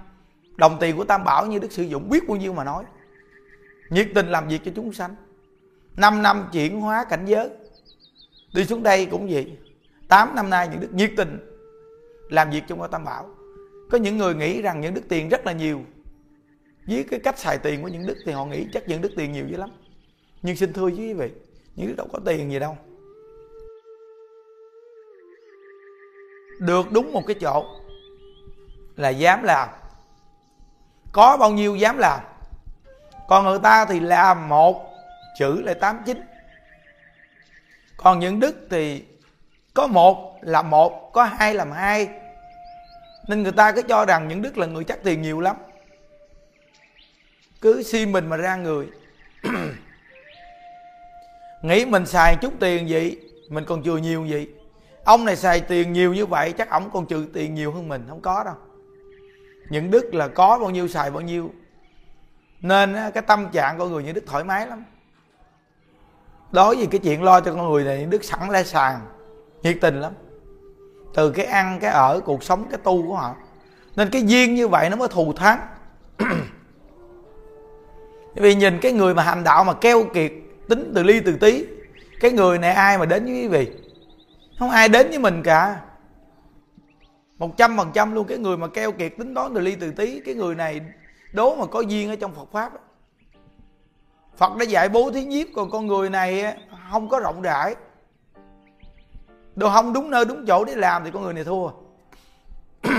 Đồng 0.57 0.77
tiền 0.81 0.97
của 0.97 1.05
Tam 1.05 1.25
Bảo 1.25 1.47
như 1.47 1.59
Đức 1.59 1.73
sử 1.73 1.83
dụng 1.83 2.09
biết 2.09 2.29
bao 2.29 2.37
nhiêu 2.37 2.53
mà 2.53 2.65
nói. 2.65 2.85
Nhiệt 3.91 4.09
tình 4.15 4.29
làm 4.29 4.49
việc 4.49 4.61
cho 4.65 4.71
chúng 4.75 4.93
sanh. 4.93 5.15
5 5.97 6.23
năm 6.23 6.49
chuyển 6.53 6.81
hóa 6.81 7.05
cảnh 7.05 7.25
giới. 7.27 7.49
Đi 8.55 8.65
xuống 8.65 8.83
đây 8.83 9.07
cũng 9.07 9.29
vậy. 9.31 9.57
8 10.09 10.35
năm 10.35 10.51
nay 10.51 10.69
những 10.69 10.81
Đức 10.81 10.95
nhiệt 10.95 11.11
tình 11.17 11.39
Làm 12.31 12.51
việc 12.51 12.63
trong 12.69 12.91
Tam 12.91 13.05
Bảo. 13.05 13.29
Có 13.91 13.99
những 13.99 14.19
người 14.19 14.35
nghĩ 14.35 14.63
rằng 14.63 14.81
những 14.81 14.95
Đức 14.95 15.03
tiền 15.09 15.29
rất 15.29 15.47
là 15.47 15.53
nhiều. 15.53 15.81
Với 16.87 17.05
cái 17.11 17.21
cách 17.21 17.39
xài 17.39 17.59
tiền 17.59 17.83
của 17.83 17.89
những 17.89 18.07
Đức 18.07 18.17
Thì 18.27 18.33
họ 18.33 18.47
nghĩ 18.47 18.67
chắc 18.73 18.89
những 18.89 19.03
Đức 19.03 19.13
tiền 19.17 19.33
nhiều 19.33 19.47
dữ 19.49 19.57
lắm. 19.57 19.71
Nhưng 20.43 20.57
xin 20.57 20.73
thưa 20.73 20.85
với 20.85 20.97
quý 20.97 21.13
vị 21.13 21.31
Những 21.77 21.89
Đức 21.89 21.95
đâu 21.97 22.09
có 22.13 22.19
tiền 22.25 22.53
gì 22.53 22.59
đâu. 22.59 22.77
Được 26.59 26.93
đúng 26.93 27.13
một 27.13 27.23
cái 27.27 27.37
chỗ 27.41 27.67
là 28.97 29.09
dám 29.09 29.43
làm. 29.43 29.69
Có 31.13 31.37
bao 31.37 31.51
nhiêu 31.51 31.77
dám 31.77 31.99
làm? 31.99 32.21
Còn 33.29 33.45
người 33.45 33.59
ta 33.59 33.85
thì 33.85 34.01
làm 34.01 34.49
một 34.49 34.95
chữ 35.39 35.61
là 35.61 35.75
tám 35.75 36.03
chín. 36.07 36.21
Còn 37.97 38.19
những 38.19 38.41
đức 38.41 38.57
thì 38.71 39.05
có 39.75 39.87
một 39.87 40.39
làm 40.41 40.71
một 40.71 41.11
có 41.13 41.25
hai 41.25 41.55
làm 41.55 41.73
hai. 41.73 42.09
Nên 43.29 43.43
người 43.43 43.53
ta 43.53 43.73
cứ 43.73 43.83
cho 43.83 44.05
rằng 44.05 44.29
những 44.29 44.43
đức 44.43 44.59
là 44.59 44.67
người 44.67 44.85
chắc 44.85 44.99
tiền 45.05 45.23
nhiều 45.23 45.41
lắm. 45.41 45.57
Cứ 47.61 47.83
si 47.83 48.07
mình 48.07 48.27
mà 48.27 48.37
ra 48.37 48.57
người. 48.57 48.87
Nghĩ 51.63 51.85
mình 51.85 52.07
xài 52.07 52.37
chút 52.37 52.53
tiền 52.61 52.87
vậy, 52.89 53.21
mình 53.49 53.65
còn 53.65 53.83
chừa 53.83 53.97
nhiều 53.97 54.27
vậy 54.31 54.49
ông 55.09 55.25
này 55.25 55.37
xài 55.37 55.61
tiền 55.61 55.93
nhiều 55.93 56.15
như 56.15 56.27
vậy, 56.27 56.53
chắc 56.53 56.71
ổng 56.71 56.91
còn 56.93 57.07
trừ 57.07 57.27
tiền 57.33 57.55
nhiều 57.55 57.73
hơn 57.73 57.89
mình, 57.89 58.05
không 58.09 58.21
có 58.21 58.45
đâu. 58.45 58.55
Những 59.71 59.91
đức 59.91 60.15
là 60.15 60.29
có 60.29 60.59
bao 60.59 60.71
nhiêu, 60.71 60.89
xài 60.89 61.11
bao 61.11 61.21
nhiêu. 61.21 61.51
Nên 62.61 62.97
cái 63.15 63.23
tâm 63.23 63.49
trạng 63.53 63.79
con 63.79 63.93
người 63.93 64.03
những 64.03 64.15
đức 64.15 64.25
thoải 64.27 64.45
mái 64.45 64.67
lắm. 64.67 64.85
Đối 66.53 66.77
với 66.77 66.87
cái 66.87 66.99
chuyện 66.99 67.23
lo 67.23 67.41
cho 67.41 67.55
con 67.55 67.71
người 67.71 67.85
này, 67.85 67.99
những 67.99 68.11
đức 68.11 68.25
sẵn 68.25 68.49
lai 68.49 68.65
sàn 68.65 69.01
nhiệt 69.63 69.79
tình 69.81 70.01
lắm. 70.01 70.13
Từ 71.15 71.31
cái 71.31 71.47
ăn, 71.47 71.79
cái 71.81 71.91
ở, 71.91 72.21
cuộc 72.25 72.43
sống, 72.45 72.67
cái 72.71 72.81
tu 72.85 73.07
của 73.07 73.15
họ. 73.15 73.35
Nên 73.97 74.11
cái 74.11 74.23
duyên 74.23 74.55
như 74.55 74.69
vậy 74.69 74.91
nó 74.91 74.97
mới 74.97 75.09
thù 75.09 75.33
thắng. 75.33 75.61
Vì 78.35 78.55
nhìn 78.55 78.79
cái 78.81 78.93
người 78.93 79.15
mà 79.15 79.23
hành 79.23 79.45
đạo 79.45 79.65
mà 79.65 79.73
keo 79.73 80.05
kiệt, 80.15 80.33
tính 80.69 80.93
từ 80.95 81.03
ly 81.03 81.21
từ 81.21 81.37
tí, 81.37 81.65
cái 82.21 82.31
người 82.31 82.59
này 82.59 82.73
ai 82.73 82.99
mà 82.99 83.07
đến 83.07 83.25
với 83.25 83.35
quý 83.35 83.49
vị? 83.49 83.88
Không 84.59 84.71
ai 84.71 84.89
đến 84.89 85.09
với 85.09 85.19
mình 85.19 85.43
cả. 85.43 85.81
Một 87.39 87.57
trăm 87.57 87.77
phần 87.77 87.91
trăm 87.95 88.15
luôn, 88.15 88.27
cái 88.27 88.39
người 88.39 88.57
mà 88.57 88.67
keo 88.69 88.93
kiệt 88.93 89.13
tính 89.19 89.35
toán 89.35 89.55
từ 89.55 89.61
ly 89.61 89.77
từ 89.81 89.91
tí, 89.93 90.21
cái 90.21 90.35
người 90.35 90.55
này 90.55 90.81
đố 91.33 91.57
mà 91.57 91.67
có 91.67 91.81
duyên 91.81 92.09
ở 92.09 92.17
trong 92.17 92.35
phật 92.35 92.53
pháp 92.53 92.73
phật 94.39 94.57
đã 94.57 94.65
dạy 94.65 94.89
bố 94.89 95.11
thí 95.11 95.25
nhiếp, 95.25 95.47
còn 95.55 95.71
con 95.71 95.87
người 95.87 96.11
này 96.11 96.57
không 96.91 97.09
có 97.09 97.21
rộng 97.21 97.43
rãi. 97.43 97.75
Đồ 99.57 99.71
không 99.71 99.93
đúng 99.93 100.11
nơi 100.11 100.25
đúng 100.25 100.47
chỗ 100.47 100.65
để 100.65 100.75
làm 100.75 101.05
thì 101.05 101.11
con 101.11 101.23
người 101.23 101.35
này 101.35 101.45
thua. 101.45 101.71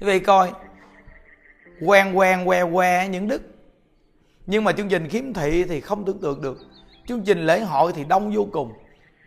Quý 0.00 0.06
vị 0.06 0.20
coi, 0.20 0.52
quen 1.86 2.12
quen, 2.14 2.46
que 2.46 2.64
que 2.72 3.08
những 3.08 3.28
đức. 3.28 3.42
Nhưng 4.46 4.64
mà 4.64 4.72
chương 4.72 4.88
trình 4.88 5.08
khiếm 5.08 5.32
thị 5.32 5.64
thì 5.64 5.80
không 5.80 6.04
tưởng 6.04 6.20
tượng 6.20 6.42
được. 6.42 6.58
Chương 7.06 7.22
trình 7.22 7.46
lễ 7.46 7.60
hội 7.60 7.92
thì 7.92 8.04
đông 8.04 8.32
vô 8.34 8.46
cùng 8.52 8.72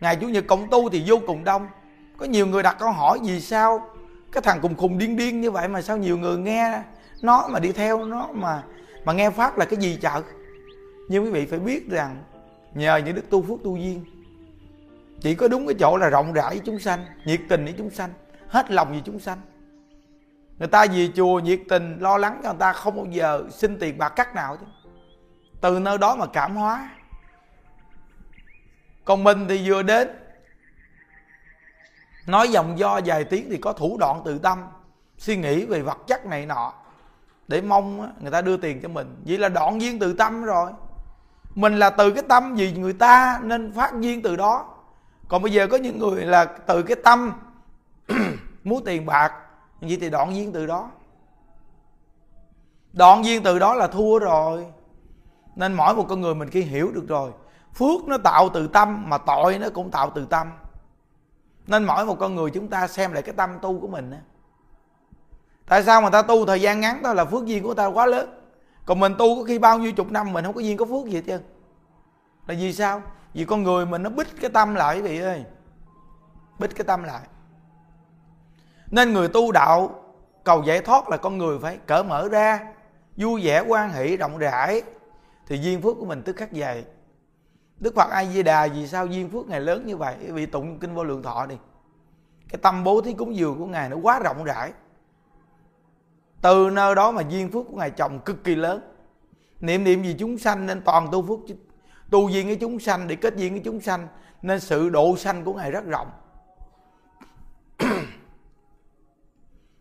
ngày 0.00 0.16
chủ 0.16 0.28
nhật 0.28 0.44
cộng 0.46 0.70
tu 0.70 0.88
thì 0.90 1.04
vô 1.06 1.20
cùng 1.26 1.44
đông. 1.44 1.68
Có 2.16 2.26
nhiều 2.26 2.46
người 2.46 2.62
đặt 2.62 2.76
câu 2.78 2.90
hỏi, 2.90 3.18
vì 3.22 3.40
sao 3.40 3.88
cái 4.32 4.42
thằng 4.42 4.58
cùng 4.62 4.76
khùng 4.76 4.98
điên 4.98 5.16
điên 5.16 5.40
như 5.40 5.50
vậy 5.50 5.68
mà 5.68 5.82
sao 5.82 5.96
nhiều 5.96 6.18
người 6.18 6.38
nghe 6.38 6.82
nó 7.22 7.48
mà 7.48 7.58
đi 7.58 7.72
theo 7.72 8.04
nó 8.04 8.28
mà 8.32 8.62
mà 9.04 9.12
nghe 9.12 9.30
pháp 9.30 9.58
là 9.58 9.64
cái 9.64 9.80
gì 9.80 9.98
chợ? 10.00 10.22
Nhưng 11.08 11.24
quý 11.24 11.30
vị 11.30 11.46
phải 11.46 11.58
biết 11.58 11.90
rằng 11.90 12.22
nhờ 12.74 12.96
những 12.96 13.14
đức 13.14 13.30
tu 13.30 13.42
phước 13.42 13.58
tu 13.64 13.76
duyên, 13.76 14.04
chỉ 15.20 15.34
có 15.34 15.48
đúng 15.48 15.66
cái 15.66 15.76
chỗ 15.80 15.96
là 15.96 16.08
rộng 16.08 16.32
rãi 16.32 16.50
với 16.50 16.62
chúng 16.64 16.78
sanh, 16.78 17.04
nhiệt 17.24 17.40
tình 17.48 17.64
với 17.64 17.74
chúng 17.78 17.90
sanh, 17.90 18.10
hết 18.48 18.70
lòng 18.70 18.92
vì 18.92 19.00
chúng 19.04 19.18
sanh. 19.18 19.38
Người 20.58 20.68
ta 20.68 20.86
vì 20.86 21.10
chùa 21.16 21.40
nhiệt 21.40 21.60
tình, 21.68 21.98
lo 22.00 22.18
lắng 22.18 22.40
cho 22.42 22.50
người 22.50 22.58
ta 22.58 22.72
không 22.72 22.96
bao 22.96 23.06
giờ 23.10 23.44
xin 23.50 23.78
tiền 23.78 23.98
bạc 23.98 24.08
cắt 24.08 24.34
nào 24.34 24.56
chứ. 24.56 24.66
Từ 25.60 25.78
nơi 25.78 25.98
đó 25.98 26.16
mà 26.16 26.26
cảm 26.26 26.56
hóa 26.56 26.90
còn 29.06 29.24
mình 29.24 29.46
thì 29.48 29.70
vừa 29.70 29.82
đến. 29.82 30.08
Nói 32.26 32.48
dòng 32.48 32.78
do 32.78 33.00
vài 33.04 33.24
tiếng 33.24 33.50
thì 33.50 33.56
có 33.56 33.72
thủ 33.72 33.96
đoạn 34.00 34.22
tự 34.24 34.38
tâm, 34.38 34.58
suy 35.18 35.36
nghĩ 35.36 35.64
về 35.66 35.82
vật 35.82 35.98
chất 36.06 36.26
này 36.26 36.46
nọ. 36.46 36.72
Để 37.48 37.60
mong 37.60 38.12
người 38.20 38.30
ta 38.30 38.40
đưa 38.42 38.56
tiền 38.56 38.80
cho 38.82 38.88
mình. 38.88 39.16
Vậy 39.26 39.38
là 39.38 39.48
đoạn 39.48 39.80
duyên 39.80 39.98
từ 39.98 40.12
tâm 40.12 40.44
rồi. 40.44 40.70
Mình 41.54 41.78
là 41.78 41.90
từ 41.90 42.10
cái 42.10 42.24
tâm 42.28 42.54
vì 42.54 42.72
người 42.72 42.92
ta 42.92 43.40
nên 43.42 43.72
phát 43.72 43.92
duyên 44.00 44.22
từ 44.22 44.36
đó. 44.36 44.74
Còn 45.28 45.42
bây 45.42 45.52
giờ 45.52 45.66
có 45.66 45.76
những 45.76 45.98
người 45.98 46.24
là 46.24 46.44
từ 46.44 46.82
cái 46.82 46.96
tâm 47.04 47.32
muốn 48.64 48.84
tiền 48.84 49.06
bạc 49.06 49.32
vậy 49.80 49.98
thì 50.00 50.10
đoạn 50.10 50.36
duyên 50.36 50.52
từ 50.52 50.66
đó. 50.66 50.90
Đoạn 52.92 53.24
duyên 53.24 53.42
từ 53.42 53.58
đó 53.58 53.74
là 53.74 53.86
thua 53.86 54.18
rồi. 54.18 54.66
Nên 55.56 55.74
mỗi 55.74 55.94
một 55.94 56.06
con 56.08 56.20
người 56.20 56.34
mình 56.34 56.50
khi 56.50 56.62
hiểu 56.62 56.90
được 56.94 57.08
rồi 57.08 57.32
phước 57.76 58.04
nó 58.08 58.18
tạo 58.18 58.48
từ 58.48 58.66
tâm, 58.66 59.10
mà 59.10 59.18
tội 59.18 59.58
nó 59.58 59.68
cũng 59.74 59.90
tạo 59.90 60.10
từ 60.14 60.26
tâm. 60.26 60.50
Nên 61.66 61.84
mỗi 61.84 62.04
một 62.04 62.16
con 62.20 62.34
người 62.34 62.50
chúng 62.50 62.68
ta 62.68 62.86
xem 62.86 63.12
lại 63.12 63.22
cái 63.22 63.34
tâm 63.34 63.58
tu 63.62 63.80
của 63.80 63.88
mình 63.88 64.14
tại 65.66 65.82
sao 65.82 66.00
mà 66.00 66.10
ta 66.10 66.22
tu 66.22 66.46
thời 66.46 66.60
gian 66.60 66.80
ngắn 66.80 67.00
thôi 67.04 67.14
là 67.14 67.24
phước 67.24 67.44
duyên 67.44 67.62
của 67.62 67.74
ta 67.74 67.86
quá 67.86 68.06
lớn. 68.06 68.40
Còn 68.86 69.00
mình 69.00 69.14
tu 69.18 69.36
có 69.36 69.44
khi 69.44 69.58
bao 69.58 69.78
nhiêu 69.78 69.92
chục 69.92 70.12
năm, 70.12 70.32
mình 70.32 70.44
không 70.44 70.54
có 70.54 70.60
duyên 70.60 70.76
có 70.76 70.84
phước 70.84 71.06
gì 71.06 71.14
hết 71.14 71.22
trơn. 71.26 71.42
Là 72.46 72.54
vì 72.58 72.72
sao? 72.72 73.02
Vì 73.34 73.44
con 73.44 73.62
người 73.62 73.86
mình 73.86 74.02
nó 74.02 74.10
bích 74.10 74.40
cái 74.40 74.50
tâm 74.50 74.74
lại, 74.74 74.96
quý 74.96 75.02
vị 75.02 75.20
ơi. 75.20 75.44
Bích 76.58 76.74
cái 76.74 76.84
tâm 76.84 77.02
lại. 77.02 77.20
Nên 78.90 79.12
người 79.12 79.28
tu 79.28 79.52
đạo, 79.52 80.02
cầu 80.44 80.62
giải 80.62 80.80
thoát 80.80 81.08
là 81.08 81.16
con 81.16 81.38
người 81.38 81.58
phải 81.58 81.78
cởi 81.86 82.04
mở 82.04 82.28
ra, 82.28 82.60
vui 83.16 83.42
vẻ 83.44 83.60
quan 83.60 83.92
hỷ, 83.92 84.16
rộng 84.16 84.38
rãi. 84.38 84.82
Thì 85.46 85.58
duyên 85.58 85.82
phước 85.82 85.96
của 86.00 86.06
mình 86.06 86.22
tức 86.22 86.36
khắc 86.36 86.52
dày. 86.52 86.84
Đức 87.80 87.94
Phật 87.94 88.10
A 88.10 88.24
Di 88.24 88.42
Đà 88.42 88.66
vì 88.66 88.86
sao 88.86 89.06
duyên 89.06 89.30
phước 89.30 89.48
ngài 89.48 89.60
lớn 89.60 89.86
như 89.86 89.96
vậy? 89.96 90.16
Vì 90.28 90.46
tụng 90.46 90.78
kinh 90.78 90.94
vô 90.94 91.04
lượng 91.04 91.22
thọ 91.22 91.46
đi. 91.46 91.56
Cái 92.48 92.58
tâm 92.62 92.84
bố 92.84 93.00
thí 93.00 93.12
cúng 93.12 93.36
dường 93.36 93.58
của 93.58 93.66
ngài 93.66 93.88
nó 93.88 93.96
quá 93.96 94.18
rộng 94.18 94.44
rãi. 94.44 94.72
Từ 96.42 96.70
nơi 96.72 96.94
đó 96.94 97.10
mà 97.10 97.22
duyên 97.28 97.50
phước 97.50 97.66
của 97.70 97.76
ngài 97.76 97.90
chồng 97.90 98.20
cực 98.20 98.44
kỳ 98.44 98.54
lớn. 98.54 98.80
Niệm 99.60 99.84
niệm 99.84 100.02
vì 100.02 100.14
chúng 100.18 100.38
sanh 100.38 100.66
nên 100.66 100.82
toàn 100.82 101.08
tu 101.12 101.22
phước 101.22 101.38
tu 102.10 102.28
duyên 102.28 102.46
với 102.46 102.56
chúng 102.56 102.80
sanh, 102.80 103.08
để 103.08 103.16
kết 103.16 103.36
duyên 103.36 103.52
với 103.52 103.62
chúng 103.64 103.80
sanh, 103.80 104.08
nên 104.42 104.60
sự 104.60 104.88
độ 104.88 105.16
sanh 105.16 105.44
của 105.44 105.54
ngài 105.54 105.70
rất 105.70 105.84
rộng. 105.86 106.10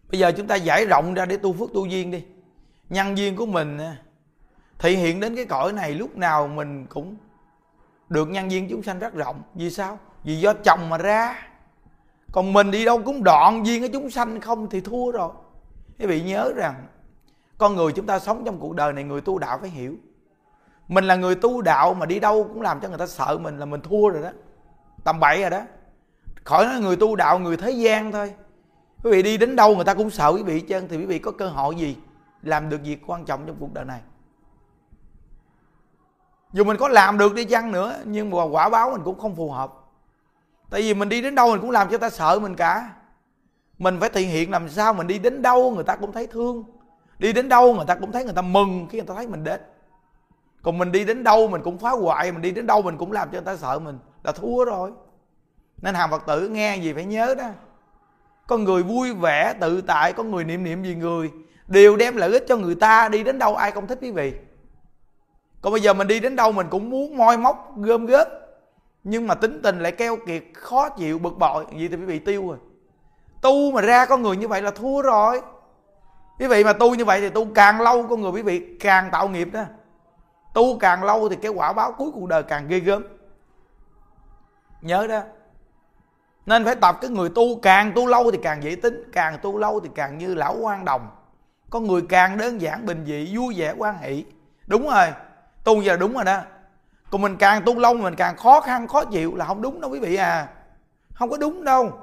Bây 0.10 0.20
giờ 0.20 0.32
chúng 0.38 0.48
ta 0.48 0.56
giải 0.56 0.86
rộng 0.86 1.14
ra 1.14 1.26
để 1.26 1.38
tu 1.38 1.54
phước 1.54 1.74
tu 1.74 1.86
duyên 1.86 2.12
đi. 2.12 2.26
Nhân 2.90 3.18
duyên 3.18 3.36
của 3.36 3.46
mình 3.46 3.78
à, 3.78 3.98
thể 4.80 4.92
hiện 4.92 5.20
đến 5.20 5.36
cái 5.36 5.46
cõi 5.46 5.74
này 5.74 5.94
lúc 5.94 6.18
nào 6.18 6.48
mình 6.48 6.86
cũng 6.86 7.16
được 8.10 8.30
nhân 8.30 8.50
viên 8.50 8.70
chúng 8.70 8.84
sanh 8.84 9.00
rất 9.00 9.14
rộng. 9.14 9.42
Vì 9.54 9.72
sao? 9.72 10.00
Vì 10.24 10.40
do 10.40 10.54
chồng 10.54 10.90
mà 10.90 10.98
ra. 10.98 11.48
Còn 12.32 12.54
mình 12.54 12.72
đi 12.72 12.86
đâu 12.86 13.02
cũng 13.06 13.24
đoạn 13.24 13.66
duyên 13.66 13.82
với 13.82 13.90
chúng 13.90 14.10
sanh 14.10 14.42
không 14.42 14.70
thì 14.70 14.82
thua 14.82 15.12
rồi. 15.12 15.30
Quý 16.00 16.06
vị 16.06 16.22
nhớ 16.22 16.54
rằng, 16.56 16.76
con 17.58 17.76
người 17.76 17.92
chúng 17.92 18.06
ta 18.06 18.20
sống 18.20 18.44
trong 18.46 18.60
cuộc 18.60 18.76
đời 18.76 18.94
này, 18.94 19.04
người 19.04 19.22
tu 19.22 19.40
đạo 19.40 19.58
phải 19.62 19.70
hiểu. 19.70 19.96
Mình 20.88 21.04
là 21.04 21.16
người 21.16 21.36
tu 21.36 21.62
đạo 21.62 21.94
mà 21.94 22.06
đi 22.06 22.20
đâu 22.20 22.44
cũng 22.44 22.62
làm 22.62 22.80
cho 22.80 22.90
người 22.90 22.98
ta 22.98 23.08
sợ 23.08 23.38
mình 23.42 23.60
là 23.60 23.66
mình 23.66 23.82
thua 23.82 24.10
rồi 24.10 24.24
đó. 24.24 24.30
Tầm 25.04 25.20
bậy 25.20 25.42
rồi 25.42 25.50
đó. 25.50 25.62
Khỏi 26.44 26.66
nói 26.66 26.80
người 26.80 26.96
tu 26.96 27.16
đạo, 27.16 27.40
người 27.40 27.58
thế 27.58 27.72
gian 27.72 28.12
thôi. 28.12 28.34
Quý 29.04 29.12
vị 29.12 29.24
đi 29.24 29.38
đến 29.38 29.56
đâu 29.56 29.76
người 29.76 29.86
ta 29.86 29.94
cũng 29.94 30.10
sợ 30.10 30.34
quý 30.36 30.44
vị 30.44 30.60
chân 30.60 30.88
thì 30.88 30.98
quý 30.98 31.06
vị 31.06 31.20
có 31.20 31.32
cơ 31.32 31.50
hội 31.50 31.76
gì 31.76 31.98
làm 32.42 32.70
được 32.70 32.82
việc 32.84 33.02
quan 33.08 33.26
trọng 33.26 33.46
trong 33.46 33.56
cuộc 33.60 33.74
đời 33.74 33.86
này? 33.86 34.00
Dù 36.56 36.64
mình 36.64 36.78
có 36.78 36.88
làm 36.88 37.18
được 37.18 37.34
đi 37.34 37.46
chăng 37.46 37.72
nữa, 37.72 37.96
nhưng 38.06 38.30
mà 38.30 38.44
quả 38.44 38.70
báo 38.70 38.92
mình 38.92 39.02
cũng 39.04 39.20
không 39.20 39.36
phù 39.36 39.52
hợp. 39.52 39.74
Tại 40.70 40.82
vì 40.82 40.94
mình 40.94 41.10
đi 41.10 41.22
đến 41.22 41.36
đâu 41.36 41.52
mình 41.52 41.62
cũng 41.62 41.72
làm 41.72 41.90
cho 41.90 41.98
ta 41.98 42.10
sợ 42.10 42.40
mình 42.40 42.56
cả. 42.56 42.90
Mình 43.78 44.00
phải 44.00 44.10
thể 44.10 44.22
hiện 44.22 44.52
làm 44.52 44.70
sao 44.70 44.94
mình 44.94 45.08
đi 45.08 45.20
đến 45.20 45.42
đâu 45.42 45.72
người 45.72 45.84
ta 45.84 45.96
cũng 45.96 46.12
thấy 46.12 46.28
thương. 46.28 46.64
Đi 47.20 47.34
đến 47.34 47.50
đâu 47.50 47.74
người 47.74 47.86
ta 47.88 47.96
cũng 47.96 48.12
thấy 48.12 48.24
người 48.24 48.34
ta 48.34 48.42
mừng 48.42 48.88
khi 48.90 48.98
người 48.98 49.08
ta 49.08 49.14
thấy 49.14 49.28
mình 49.28 49.44
đến. 49.44 49.62
Còn 50.62 50.78
mình 50.78 50.92
đi 50.92 51.06
đến 51.06 51.24
đâu 51.24 51.48
mình 51.48 51.62
cũng 51.64 51.78
phá 51.78 51.90
hoại, 51.90 52.32
mình 52.32 52.42
đi 52.42 52.52
đến 52.52 52.68
đâu 52.68 52.82
mình 52.82 52.98
cũng 52.98 53.12
làm 53.12 53.28
cho 53.28 53.32
người 53.32 53.46
ta 53.46 53.56
sợ 53.56 53.80
mình 53.80 54.00
là 54.24 54.32
thua 54.32 54.66
rồi. 54.66 54.92
Nên 55.82 55.96
hàng 55.96 56.12
phật 56.12 56.26
tử 56.28 56.48
nghe 56.48 56.78
gì 56.78 56.94
phải 56.94 57.06
nhớ 57.06 57.36
đó. 57.36 57.50
Con 58.48 58.64
người 58.64 58.84
vui 58.84 59.14
vẻ, 59.14 59.54
tự 59.62 59.82
tại, 59.82 60.14
có 60.14 60.24
người 60.24 60.44
niệm 60.44 60.64
niệm 60.64 60.84
gì 60.84 60.96
người, 60.96 61.32
đều 61.68 61.96
đem 61.96 62.16
lợi 62.16 62.32
ích 62.32 62.46
cho 62.48 62.58
người 62.58 62.76
ta, 62.76 63.10
đi 63.10 63.24
đến 63.24 63.40
đâu 63.40 63.56
ai 63.56 63.72
không 63.72 63.88
thích 63.88 63.98
quý 64.02 64.12
vị 64.12 64.34
còn 65.66 65.72
bây 65.72 65.82
giờ 65.82 65.94
mình 65.94 66.08
đi 66.08 66.20
đến 66.20 66.36
đâu 66.36 66.52
mình 66.52 66.68
cũng 66.70 66.90
muốn 66.90 67.18
moi 67.18 67.38
móc, 67.38 67.78
gom 67.78 68.06
góp. 68.06 68.28
Nhưng 69.04 69.28
mà 69.28 69.36
tính 69.36 69.62
tình 69.64 69.80
lại 69.80 69.92
keo 69.92 70.18
kiệt, 70.28 70.44
khó 70.54 70.90
chịu, 70.90 71.20
bực 71.20 71.38
bội. 71.38 71.66
Gì 71.78 71.88
thì 71.88 71.96
quý 71.96 72.06
vị 72.06 72.20
tiêu 72.20 72.48
rồi. 72.48 72.58
Tu 73.42 73.72
mà 73.72 73.82
ra 73.82 74.06
con 74.06 74.22
người 74.22 74.38
như 74.38 74.48
vậy 74.48 74.62
là 74.62 74.72
thua 74.72 75.02
rồi. 75.02 75.42
Quý 76.40 76.48
vị 76.48 76.64
mà 76.64 76.74
tu 76.74 76.96
như 76.96 77.06
vậy 77.06 77.22
thì 77.22 77.30
tu 77.30 77.48
càng 77.56 77.82
lâu 77.82 78.08
con 78.08 78.22
người 78.22 78.32
quý 78.32 78.42
vị 78.42 78.78
càng 78.80 79.10
tạo 79.12 79.28
nghiệp 79.28 79.50
đó. 79.54 79.64
Tu 80.54 80.78
càng 80.80 81.04
lâu 81.04 81.30
thì 81.30 81.36
cái 81.36 81.52
quả 81.52 81.74
báo 81.74 81.92
cuối 81.92 82.12
cuộc 82.14 82.30
đời 82.30 82.44
càng 82.44 82.68
ghê 82.68 82.80
gớm. 82.80 83.04
Nhớ 84.82 85.08
đó. 85.08 85.22
Nên 86.46 86.66
phải 86.66 86.76
tập 86.76 86.98
cái 87.02 87.10
người 87.10 87.30
tu. 87.30 87.60
Càng 87.62 87.92
tu 87.96 88.08
lâu 88.08 88.32
thì 88.32 88.40
càng 88.44 88.64
dễ 88.64 88.76
tính. 88.76 89.10
Càng 89.14 89.38
tu 89.42 89.58
lâu 89.58 89.80
thì 89.80 89.90
càng 89.96 90.18
như 90.18 90.36
lão 90.36 90.56
quan 90.62 90.86
đồng. 90.86 91.08
Con 91.70 91.84
người 91.84 92.02
càng 92.10 92.38
đơn 92.38 92.62
giản, 92.62 92.86
bình 92.86 93.06
dị, 93.08 93.38
vui 93.38 93.54
vẻ, 93.58 93.74
quan 93.78 93.98
hỷ. 94.02 94.26
Đúng 94.68 94.88
rồi 94.88 95.08
tu 95.66 95.82
giờ 95.82 95.98
đúng 95.98 96.14
rồi 96.14 96.24
đó. 96.24 96.42
Còn 97.12 97.22
mình 97.22 97.38
càng 97.38 97.62
tu 97.66 97.80
lâu 97.80 97.94
mình 97.94 98.16
càng 98.16 98.38
khó 98.38 98.62
khăn, 98.62 98.88
khó 98.88 99.06
chịu 99.06 99.36
là 99.36 99.46
không 99.46 99.62
đúng 99.62 99.82
đâu 99.82 99.92
quý 99.92 100.00
vị 100.00 100.16
à. 100.16 100.48
Không 101.14 101.30
có 101.30 101.38
đúng 101.38 101.64
đâu. 101.64 102.00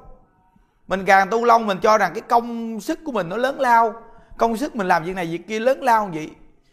Mình 0.87 1.05
càng 1.05 1.31
tu 1.31 1.45
lâu 1.45 1.59
mình 1.59 1.79
cho 1.83 1.99
rằng 1.99 2.13
cái 2.15 2.21
công 2.21 2.81
sức 2.81 2.99
của 3.05 3.13
mình 3.13 3.29
nó 3.29 3.37
lớn 3.37 3.61
lao. 3.61 3.95
Công 4.39 4.57
sức 4.57 4.77
mình 4.77 4.89
làm 4.89 5.05
việc 5.05 5.17
này 5.17 5.27
việc 5.27 5.49
kia 5.49 5.61
lớn 5.61 5.83
lao 5.83 6.11
vậy. 6.15 6.31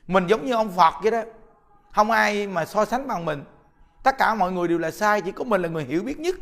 Mình 0.08 0.28
giống 0.28 0.46
như 0.46 0.54
ông 0.54 0.72
phật 0.72 0.94
vậy 1.02 1.12
đó. 1.12 1.22
Không 1.92 2.12
ai 2.12 2.48
mà 2.48 2.66
so 2.66 2.86
sánh 2.86 3.08
bằng 3.08 3.26
mình. 3.26 3.44
Tất 4.04 4.18
cả 4.18 4.36
mọi 4.36 4.52
người 4.52 4.68
đều 4.68 4.78
là 4.78 4.92
sai, 4.92 5.22
chỉ 5.22 5.32
có 5.32 5.44
mình 5.44 5.62
là 5.62 5.70
người 5.70 5.84
hiểu 5.84 6.04
biết 6.04 6.20
nhất. 6.20 6.36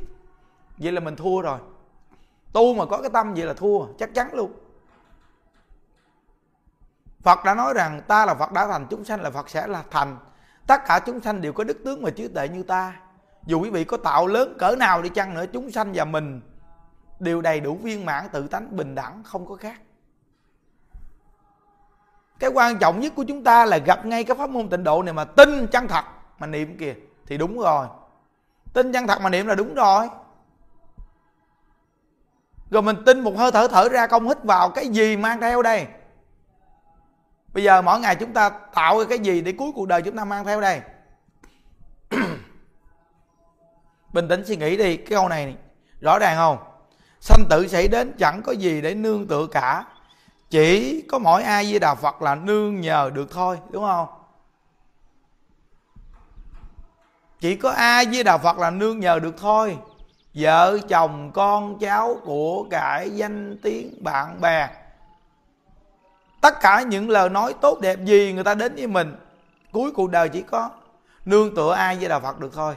Vậy 0.77 0.91
là 0.91 0.99
mình 0.99 1.15
thua 1.15 1.41
rồi. 1.41 1.59
Tu 2.53 2.73
mà 2.73 2.85
có 2.85 3.01
cái 3.01 3.09
tâm 3.13 3.33
vậy 3.33 3.45
là 3.45 3.53
thua, 3.53 3.85
chắc 3.99 4.13
chắn 4.13 4.33
luôn. 4.33 4.51
Phật 7.21 7.45
đã 7.45 7.53
nói 7.55 7.73
rằng, 7.73 8.01
ta 8.07 8.25
là 8.25 8.35
Phật 8.35 8.51
đã 8.51 8.67
thành, 8.67 8.87
chúng 8.89 9.05
sanh 9.05 9.21
là 9.21 9.29
Phật 9.29 9.49
sẽ 9.49 9.67
là 9.67 9.83
thành 9.91 10.17
tất 10.67 10.85
cả 10.85 10.99
chúng 11.05 11.21
sanh 11.21 11.41
đều 11.41 11.53
có 11.53 11.63
đức 11.63 11.77
tướng 11.85 12.01
và 12.01 12.09
trí 12.09 12.27
tuệ 12.27 12.49
như 12.49 12.63
ta. 12.63 12.99
Dù 13.45 13.61
quý 13.61 13.69
vị 13.69 13.83
có 13.83 13.97
tạo 13.97 14.27
lớn 14.27 14.53
cỡ 14.59 14.75
nào 14.75 15.01
đi 15.01 15.09
chăng 15.09 15.33
nữa, 15.33 15.45
chúng 15.53 15.71
sanh 15.71 15.91
và 15.93 16.05
mình 16.05 16.41
đều 17.19 17.41
đầy 17.41 17.59
đủ 17.59 17.75
viên 17.75 18.05
mãn, 18.05 18.29
tự 18.31 18.47
tánh, 18.47 18.75
bình 18.75 18.95
đẳng, 18.95 19.23
không 19.23 19.45
có 19.45 19.55
khác. 19.55 19.81
Cái 22.39 22.49
quan 22.49 22.77
trọng 22.77 22.99
nhất 22.99 23.13
của 23.15 23.23
chúng 23.23 23.43
ta 23.43 23.65
là 23.65 23.77
gặp 23.77 24.05
ngay 24.05 24.23
cái 24.23 24.37
pháp 24.37 24.49
môn 24.49 24.69
tịnh 24.69 24.83
độ 24.83 25.03
này 25.03 25.13
mà 25.13 25.23
tin 25.23 25.67
chân 25.67 25.87
thật 25.87 26.05
mà 26.39 26.47
niệm 26.47 26.77
kìa, 26.77 26.95
thì 27.25 27.37
đúng 27.37 27.59
rồi. 27.59 27.87
Tin 28.73 28.91
chân 28.91 29.07
thật 29.07 29.21
mà 29.21 29.29
niệm 29.29 29.47
là 29.47 29.55
đúng 29.55 29.73
rồi. 29.73 30.07
Rồi 32.71 32.81
mình 32.81 32.95
tin 33.05 33.19
một 33.19 33.33
hơi 33.37 33.51
thở 33.51 33.67
thở 33.67 33.89
ra 33.89 34.07
công 34.07 34.27
hít 34.27 34.43
vào, 34.43 34.69
cái 34.69 34.87
gì 34.87 35.17
mang 35.17 35.41
theo 35.41 35.61
đây? 35.61 35.87
Bây 37.57 37.63
giờ 37.63 37.81
mỗi 37.81 37.99
ngày 37.99 38.15
chúng 38.15 38.33
ta 38.33 38.49
tạo 38.49 39.05
cái 39.09 39.19
gì 39.19 39.41
để 39.41 39.51
cuối 39.51 39.71
cuộc 39.75 39.87
đời 39.87 40.01
chúng 40.01 40.17
ta 40.17 40.25
mang 40.25 40.45
theo 40.45 40.61
đây? 40.61 40.81
Bình 44.13 44.27
tĩnh 44.27 44.45
suy 44.45 44.55
nghĩ 44.55 44.77
đi, 44.77 44.97
cái 44.97 45.05
câu 45.09 45.29
này 45.29 45.55
rõ 46.01 46.19
ràng 46.19 46.37
không? 46.37 46.57
Sanh 47.19 47.45
tử 47.49 47.67
xảy 47.67 47.87
đến 47.87 48.13
chẳng 48.17 48.41
có 48.41 48.51
gì 48.51 48.81
để 48.81 48.93
nương 48.95 49.27
tựa 49.27 49.47
cả. 49.51 49.85
Chỉ 50.49 51.01
có 51.01 51.19
mỗi 51.19 51.43
ai 51.43 51.65
với 51.69 51.79
đạo 51.79 51.95
phật 51.95 52.21
là 52.21 52.35
nương 52.35 52.81
nhờ 52.81 53.11
được 53.13 53.31
thôi, 53.31 53.59
đúng 53.71 53.83
không? 53.83 54.07
Chỉ 57.39 57.55
có 57.55 57.71
ai 57.71 58.05
với 58.05 58.23
đạo 58.23 58.37
phật 58.37 58.57
là 58.57 58.71
nương 58.71 58.99
nhờ 58.99 59.19
được 59.19 59.35
thôi. 59.37 59.77
Vợ, 60.33 60.77
chồng, 60.89 61.31
con, 61.33 61.79
cháu 61.79 62.15
của 62.23 62.63
cải 62.69 63.09
danh, 63.09 63.57
tiếng, 63.63 64.03
bạn 64.03 64.41
bè 64.41 64.69
tất 66.41 66.59
cả 66.61 66.81
những 66.81 67.09
lời 67.09 67.29
nói 67.29 67.53
tốt 67.61 67.79
đẹp 67.79 67.99
gì 68.05 68.33
người 68.33 68.43
ta 68.43 68.53
đến 68.53 68.75
với 68.75 68.87
mình, 68.87 69.15
cuối 69.71 69.91
cuộc 69.91 70.11
đời 70.11 70.29
chỉ 70.29 70.41
có 70.41 70.69
nương 71.25 71.55
tựa 71.55 71.73
ai 71.73 71.95
với 71.95 72.09
đạo 72.09 72.19
phật 72.19 72.39
được 72.39 72.53
thôi. 72.53 72.75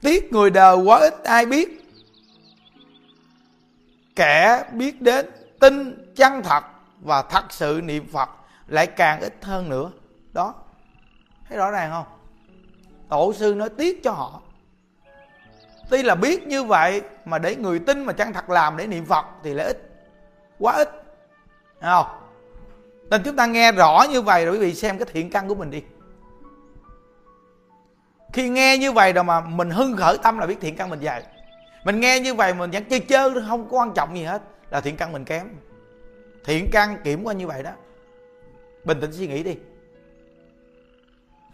Tiếc 0.00 0.32
người 0.32 0.50
đời 0.50 0.76
quá 0.76 0.98
ít 0.98 1.24
ai 1.24 1.46
biết. 1.46 1.78
Kẻ 4.16 4.64
biết 4.72 5.02
đến 5.02 5.26
tin 5.60 6.06
chân 6.16 6.42
thật 6.42 6.64
và 7.00 7.22
thật 7.22 7.44
sự 7.52 7.80
niệm 7.84 8.08
phật 8.12 8.28
lại 8.66 8.86
càng 8.86 9.20
ít 9.20 9.34
hơn 9.42 9.68
nữa. 9.68 9.90
Đó, 10.32 10.54
thấy 11.48 11.58
rõ 11.58 11.70
ràng 11.70 11.90
không? 11.90 12.06
Tổ 13.08 13.32
sư 13.32 13.54
nói 13.54 13.68
tiếc 13.68 14.02
cho 14.04 14.12
họ. 14.12 14.40
Tuy 15.90 16.02
là 16.02 16.14
biết 16.14 16.46
như 16.46 16.64
vậy 16.64 17.02
mà 17.24 17.38
để 17.38 17.56
người 17.56 17.78
tin 17.78 18.04
mà 18.04 18.12
chân 18.12 18.32
thật 18.32 18.50
làm 18.50 18.76
để 18.76 18.86
niệm 18.86 19.06
phật 19.06 19.26
thì 19.42 19.54
lại 19.54 19.66
ít 19.66 19.91
quá 20.62 20.74
ít. 20.74 20.88
Thấy 21.80 21.90
không? 21.90 22.06
Nên 23.10 23.22
chúng 23.24 23.36
ta 23.36 23.46
nghe 23.46 23.72
rõ 23.72 24.04
như 24.10 24.22
vậy 24.22 24.46
rồi 24.46 24.54
quý 24.54 24.60
vị 24.60 24.74
xem 24.74 24.98
cái 24.98 25.06
thiện 25.12 25.30
căn 25.30 25.48
của 25.48 25.54
mình 25.54 25.70
đi. 25.70 25.82
Khi 28.32 28.48
nghe 28.48 28.78
như 28.78 28.92
vậy 28.92 29.12
rồi 29.12 29.24
mà 29.24 29.40
mình 29.40 29.70
hưng 29.70 29.96
khởi 29.96 30.18
tâm 30.18 30.38
là 30.38 30.46
biết 30.46 30.56
thiện 30.60 30.76
căn 30.76 30.90
mình 30.90 31.00
dài, 31.00 31.22
mình 31.84 32.00
nghe 32.00 32.20
như 32.20 32.34
vậy 32.34 32.54
mình 32.54 32.70
vẫn 32.70 32.84
chơi 32.84 33.00
chơi 33.00 33.30
không 33.48 33.68
có 33.68 33.78
quan 33.78 33.92
trọng 33.94 34.16
gì 34.16 34.22
hết 34.22 34.42
là 34.70 34.80
thiện 34.80 34.96
căn 34.96 35.12
mình 35.12 35.24
kém. 35.24 35.48
Thiện 36.44 36.68
căn 36.72 36.96
kiểm 37.04 37.24
qua 37.24 37.32
như 37.32 37.46
vậy 37.46 37.62
đó 37.62 37.70
bình 38.84 39.00
tĩnh 39.00 39.12
suy 39.12 39.26
nghĩ 39.26 39.42
đi. 39.42 39.56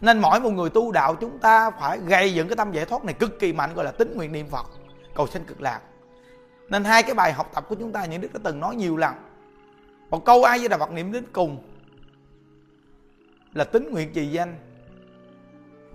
Nên 0.01 0.19
mỗi 0.19 0.39
một 0.39 0.49
người 0.49 0.69
tu 0.69 0.91
đạo 0.91 1.15
chúng 1.15 1.39
ta 1.39 1.71
phải 1.71 1.97
gây 1.97 2.33
dựng 2.33 2.47
cái 2.47 2.55
tâm 2.55 2.71
giải 2.71 2.85
thoát 2.85 3.05
này 3.05 3.13
cực 3.13 3.39
kỳ 3.39 3.53
mạnh 3.53 3.73
gọi 3.73 3.85
là 3.85 3.91
tính 3.91 4.13
nguyện 4.15 4.31
niệm 4.31 4.47
phật 4.49 4.65
cầu 5.15 5.27
sanh 5.27 5.43
cực 5.45 5.61
lạc 5.61 5.79
nên 6.69 6.83
hai 6.83 7.03
cái 7.03 7.13
bài 7.13 7.33
học 7.33 7.51
tập 7.53 7.65
của 7.69 7.75
chúng 7.75 7.91
ta 7.91 8.05
những 8.05 8.21
đức 8.21 8.33
đã 8.33 8.39
từng 8.43 8.59
nói 8.59 8.75
nhiều 8.75 8.97
lần. 8.97 9.15
Một 10.09 10.25
câu 10.25 10.43
ai 10.43 10.59
với 10.59 10.69
đà 10.69 10.77
phật 10.77 10.91
niệm 10.91 11.11
đến 11.11 11.23
cùng 11.33 11.63
là 13.53 13.63
tính 13.63 13.91
nguyện 13.91 14.13
trì 14.13 14.27
danh. 14.27 14.55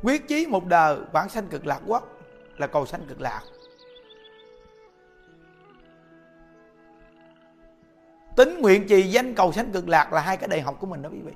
Quyết 0.02 0.28
chí 0.28 0.46
một 0.46 0.66
đời 0.66 0.98
vãng 1.12 1.28
sanh 1.28 1.46
cực 1.46 1.66
lạc 1.66 1.80
quốc 1.86 2.20
là 2.56 2.66
cầu 2.66 2.86
sanh 2.86 3.06
cực 3.08 3.20
lạc. 3.20 3.40
Tính 8.36 8.60
nguyện 8.60 8.88
trì 8.88 9.02
danh 9.02 9.34
cầu 9.34 9.52
sanh 9.52 9.72
cực 9.72 9.88
lạc 9.88 10.12
là 10.12 10.20
hai 10.20 10.36
cái 10.36 10.48
đại 10.48 10.60
học 10.60 10.76
của 10.80 10.86
mình 10.86 11.02
đó 11.02 11.10
quý 11.12 11.20
vị. 11.24 11.32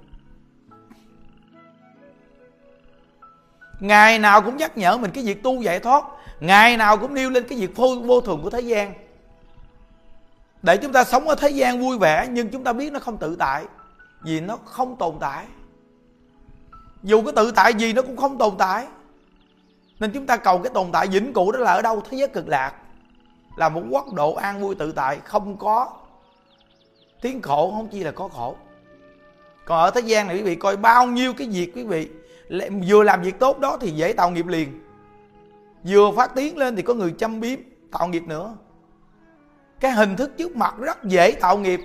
Ngày 3.81 4.18
nào 4.18 4.42
cũng 4.42 4.57
nhắc 4.57 4.79
nhở 4.79 4.96
mình 4.96 5.11
cái 5.11 5.24
việc 5.24 5.42
tu 5.42 5.62
giải 5.62 5.81
thoát. 5.81 6.05
Ngày 6.40 6.77
nào 6.77 6.96
cũng 6.96 7.14
nêu 7.14 7.31
lên 7.31 7.44
cái 7.48 7.59
việc 7.59 7.77
vô, 7.77 7.94
vô 7.94 8.20
thường 8.20 8.40
của 8.42 8.51
thế 8.51 8.61
gian 8.61 9.08
để 10.62 10.77
chúng 10.77 10.92
ta 10.92 11.05
sống 11.05 11.29
ở 11.29 11.35
thế 11.35 11.49
gian 11.49 11.81
vui 11.81 11.99
vẻ, 11.99 12.29
nhưng 12.31 12.49
chúng 12.49 12.64
ta 12.64 12.73
biết 12.73 12.92
nó 12.92 12.99
không 12.99 13.16
tự 13.16 13.37
tại, 13.38 13.64
vì 14.23 14.40
nó 14.40 14.57
không 14.64 14.97
tồn 14.97 15.14
tại. 15.21 15.44
Dù 17.03 17.23
có 17.23 17.33
tự 17.33 17.51
tại 17.51 17.75
gì, 17.75 17.92
nó 17.92 18.03
cũng 18.03 18.16
không 18.16 18.38
tồn 18.38 18.55
tại. 18.59 18.87
Nên 20.01 20.11
chúng 20.12 20.27
ta 20.27 20.37
cầu 20.37 20.59
cái 20.59 20.73
tồn 20.75 20.92
tại 20.92 21.07
vĩnh 21.07 21.33
cửu 21.33 21.53
đó 21.53 21.59
là 21.59 21.73
ở 21.73 21.83
đâu? 21.83 22.03
Thế 22.11 22.16
giới 22.16 22.29
cực 22.29 22.49
lạc. 22.49 22.73
Là 23.57 23.68
một 23.68 23.83
quốc 23.90 24.12
độ 24.12 24.35
an 24.35 24.61
vui 24.61 24.75
tự 24.75 24.92
tại, 24.92 25.18
không 25.25 25.57
có 25.57 25.90
tiếng 27.21 27.42
khổ, 27.42 27.73
không 27.77 27.88
chi 27.88 28.05
là 28.05 28.11
có 28.11 28.29
khổ. 28.29 28.57
Còn 29.64 29.81
ở 29.81 29.90
thế 29.90 30.01
gian 30.01 30.27
này 30.27 30.37
quý 30.37 30.42
vị, 30.42 30.55
coi 30.55 30.77
bao 30.77 31.07
nhiêu 31.07 31.33
cái 31.35 31.49
việc 31.49 31.73
quý 31.75 31.85
vị 31.85 32.09
vừa 32.88 33.03
làm 33.03 33.23
việc 33.23 33.38
tốt 33.38 33.59
đó 33.59 33.79
thì 33.81 33.90
dễ 33.90 34.12
tạo 34.12 34.31
nghiệp 34.31 34.47
liền. 34.47 34.81
Vừa 35.85 36.12
phát 36.16 36.35
tiếng 36.35 36.59
lên 36.59 36.77
thì 36.77 36.83
có 36.83 36.94
người 36.94 37.14
chăm 37.18 37.40
biếm, 37.40 37.59
tạo 37.92 38.09
nghiệp 38.09 38.23
nữa 38.27 38.55
cái 39.81 39.91
hình 39.91 40.17
thức 40.17 40.31
trước 40.37 40.57
mặt 40.57 40.75
rất 40.79 41.05
dễ 41.05 41.33
tạo 41.41 41.59
nghiệp. 41.59 41.81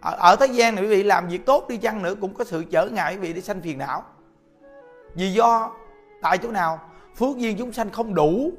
Ở, 0.00 0.16
ở 0.18 0.36
thế 0.36 0.46
gian 0.46 0.74
này 0.74 0.84
quý 0.84 0.90
vị 0.90 1.02
làm 1.02 1.28
việc 1.28 1.46
tốt 1.46 1.68
đi 1.68 1.76
chăng 1.76 2.02
nữa 2.02 2.14
cũng 2.20 2.34
có 2.34 2.44
sự 2.44 2.64
trở 2.70 2.86
ngại 2.86 3.14
quý 3.14 3.20
vị 3.20 3.32
để 3.32 3.40
sanh 3.40 3.60
phiền 3.60 3.78
não. 3.78 4.04
Vì 5.14 5.32
do 5.32 5.72
tại 6.22 6.38
chỗ 6.38 6.50
nào 6.50 6.80
phước 7.16 7.36
duyên 7.36 7.56
chúng 7.58 7.72
sanh 7.72 7.90
không 7.90 8.14
đủ 8.14 8.52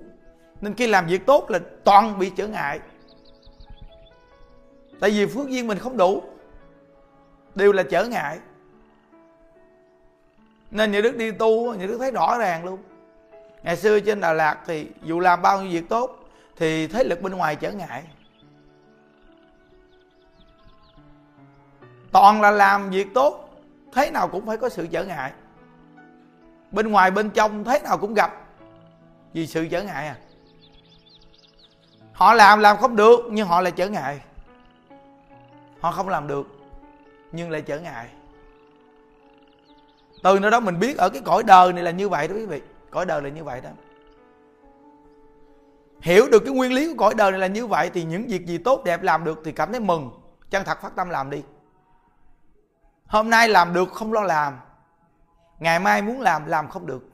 nên 0.61 0.73
khi 0.73 0.87
làm 0.87 1.07
việc 1.07 1.25
tốt 1.25 1.49
là 1.49 1.59
toàn 1.83 2.19
bị 2.19 2.31
trở 2.35 2.47
ngại. 2.47 2.79
Tại 4.99 5.09
vì 5.09 5.25
phước 5.25 5.49
duyên 5.49 5.67
mình 5.67 5.77
không 5.77 5.97
đủ 5.97 6.23
đều 7.55 7.71
là 7.71 7.83
trở 7.83 8.05
ngại. 8.05 8.39
Nên 10.71 10.91
những 10.91 11.03
đức 11.03 11.17
đi 11.17 11.31
tu 11.31 11.73
những 11.73 11.87
đức 11.87 11.97
thấy 11.97 12.11
rõ 12.11 12.37
ràng 12.37 12.65
luôn. 12.65 12.79
Ngày 13.63 13.77
xưa 13.77 13.99
trên 13.99 14.19
đà 14.19 14.33
lạt 14.33 14.57
thì 14.65 14.87
dù 15.03 15.19
làm 15.19 15.41
bao 15.41 15.61
nhiêu 15.61 15.71
việc 15.71 15.89
tốt 15.89 16.24
thì 16.55 16.87
thế 16.87 17.03
lực 17.03 17.21
bên 17.21 17.33
ngoài 17.33 17.55
trở 17.55 17.71
ngại. 17.71 18.03
Toàn 22.11 22.41
là 22.41 22.51
làm 22.51 22.89
việc 22.89 23.07
tốt, 23.13 23.49
thế 23.93 24.11
nào 24.11 24.27
cũng 24.27 24.45
phải 24.45 24.57
có 24.57 24.69
sự 24.69 24.87
trở 24.87 25.03
ngại. 25.03 25.31
Bên 26.71 26.91
ngoài, 26.91 27.11
bên 27.11 27.29
trong, 27.29 27.63
thế 27.63 27.79
nào 27.79 27.97
cũng 27.97 28.13
gặp 28.13 28.45
vì 29.33 29.47
sự 29.47 29.67
trở 29.67 29.83
ngại 29.83 30.07
à. 30.07 30.17
Họ 32.13 32.33
làm 32.33 32.59
làm 32.59 32.77
không 32.77 32.95
được, 32.95 33.19
nhưng 33.31 33.47
họ 33.47 33.61
lại 33.61 33.71
trở 33.71 33.89
ngại. 33.89 34.19
Họ 35.79 35.91
không 35.91 36.09
làm 36.09 36.27
được, 36.27 36.47
nhưng 37.31 37.51
lại 37.51 37.61
trở 37.61 37.79
ngại. 37.79 38.09
Từ 40.23 40.39
nơi 40.39 40.51
đó 40.51 40.59
mình 40.59 40.79
biết 40.79 40.97
ở 40.97 41.09
cái 41.09 41.21
cõi 41.25 41.43
đời 41.43 41.73
này 41.73 41.83
là 41.83 41.91
như 41.91 42.09
vậy 42.09 42.27
đó 42.27 42.35
quý 42.35 42.45
vị. 42.45 42.61
Cõi 42.89 43.05
đời 43.05 43.21
là 43.21 43.29
như 43.29 43.43
vậy 43.43 43.61
đó 43.61 43.69
hiểu 46.05 46.29
được 46.31 46.39
cái 46.45 46.53
nguyên 46.53 46.73
lý 46.73 46.87
của 46.87 46.95
cõi 46.97 47.13
đời 47.17 47.31
này 47.31 47.39
là 47.39 47.47
như 47.47 47.67
vậy 47.67 47.91
thì 47.93 48.03
những 48.03 48.27
việc 48.27 48.45
gì 48.45 48.57
tốt 48.57 48.83
đẹp 48.83 49.03
làm 49.03 49.23
được 49.23 49.41
thì 49.45 49.51
cảm 49.51 49.71
thấy 49.71 49.79
mừng. 49.79 50.11
Chân 50.49 50.63
thật 50.65 50.81
phát 50.81 50.95
tâm 50.95 51.09
làm 51.09 51.29
đi. 51.29 51.43
Hôm 53.05 53.29
nay 53.29 53.47
làm 53.47 53.73
được 53.73 53.91
không 53.93 54.13
lo 54.13 54.21
làm. 54.21 54.59
Ngày 55.59 55.79
mai 55.79 56.01
muốn 56.01 56.21
làm 56.21 56.45
làm 56.45 56.69
không 56.69 56.85
được. 56.85 57.09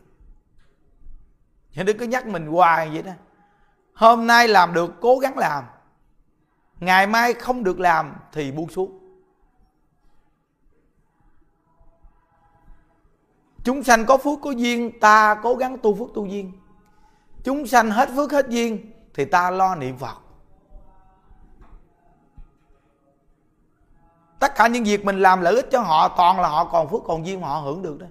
Thì 1.73 1.83
đừng 1.83 1.97
cứ 1.97 2.05
nhắc 2.05 2.27
mình 2.27 2.47
hoài 2.47 2.89
vậy 2.89 3.01
đó. 3.01 3.11
Hôm 3.93 4.27
nay 4.27 4.47
làm 4.47 4.73
được, 4.73 4.93
cố 5.01 5.17
gắng 5.17 5.37
làm. 5.37 5.63
Ngày 6.79 7.07
mai 7.07 7.33
không 7.33 7.63
được 7.63 7.79
làm 7.79 8.15
thì 8.31 8.51
buông 8.51 8.69
xuống. 8.69 8.97
Chúng 13.63 13.83
sanh 13.83 14.05
có 14.05 14.17
phước 14.17 14.39
có 14.41 14.51
duyên, 14.51 14.99
ta 14.99 15.35
cố 15.43 15.55
gắng 15.55 15.77
tu 15.77 15.95
phước 15.95 16.07
tu 16.15 16.25
duyên 16.25 16.60
chúng 17.43 17.67
sanh 17.67 17.91
hết 17.91 18.09
phước, 18.15 18.31
hết 18.31 18.49
duyên, 18.49 18.91
thì 19.13 19.25
ta 19.25 19.51
lo 19.51 19.75
niệm 19.75 19.97
phật. 19.97 20.17
Tất 24.39 24.55
cả 24.55 24.67
những 24.67 24.83
việc 24.83 25.05
mình 25.05 25.19
làm 25.19 25.41
lợi 25.41 25.55
ích 25.55 25.67
cho 25.71 25.79
họ, 25.81 26.07
toàn 26.17 26.39
là 26.39 26.47
họ 26.47 26.65
còn 26.65 26.89
phước, 26.89 27.01
còn 27.05 27.25
duyên 27.25 27.41
họ 27.41 27.59
hưởng 27.59 27.81
được 27.81 27.99
đó. 27.99 28.07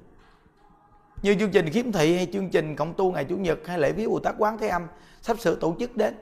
Như 1.23 1.35
chương 1.35 1.51
trình 1.51 1.71
khiếm 1.71 1.93
thị, 1.93 2.17
hay 2.17 2.29
chương 2.33 2.51
trình 2.51 2.77
cộng 2.77 2.95
tu 2.95 3.13
ngày 3.13 3.25
chủ 3.25 3.37
nhật, 3.37 3.59
hay 3.67 3.79
lễ 3.79 3.93
viếng 3.93 4.11
bồ 4.11 4.19
tát 4.19 4.35
quán 4.39 4.59
thế 4.59 4.69
âm, 4.69 4.87
sắp 5.23 5.39
sửa 5.39 5.55
tổ 5.55 5.75
chức 5.79 5.97
đến. 5.97 6.17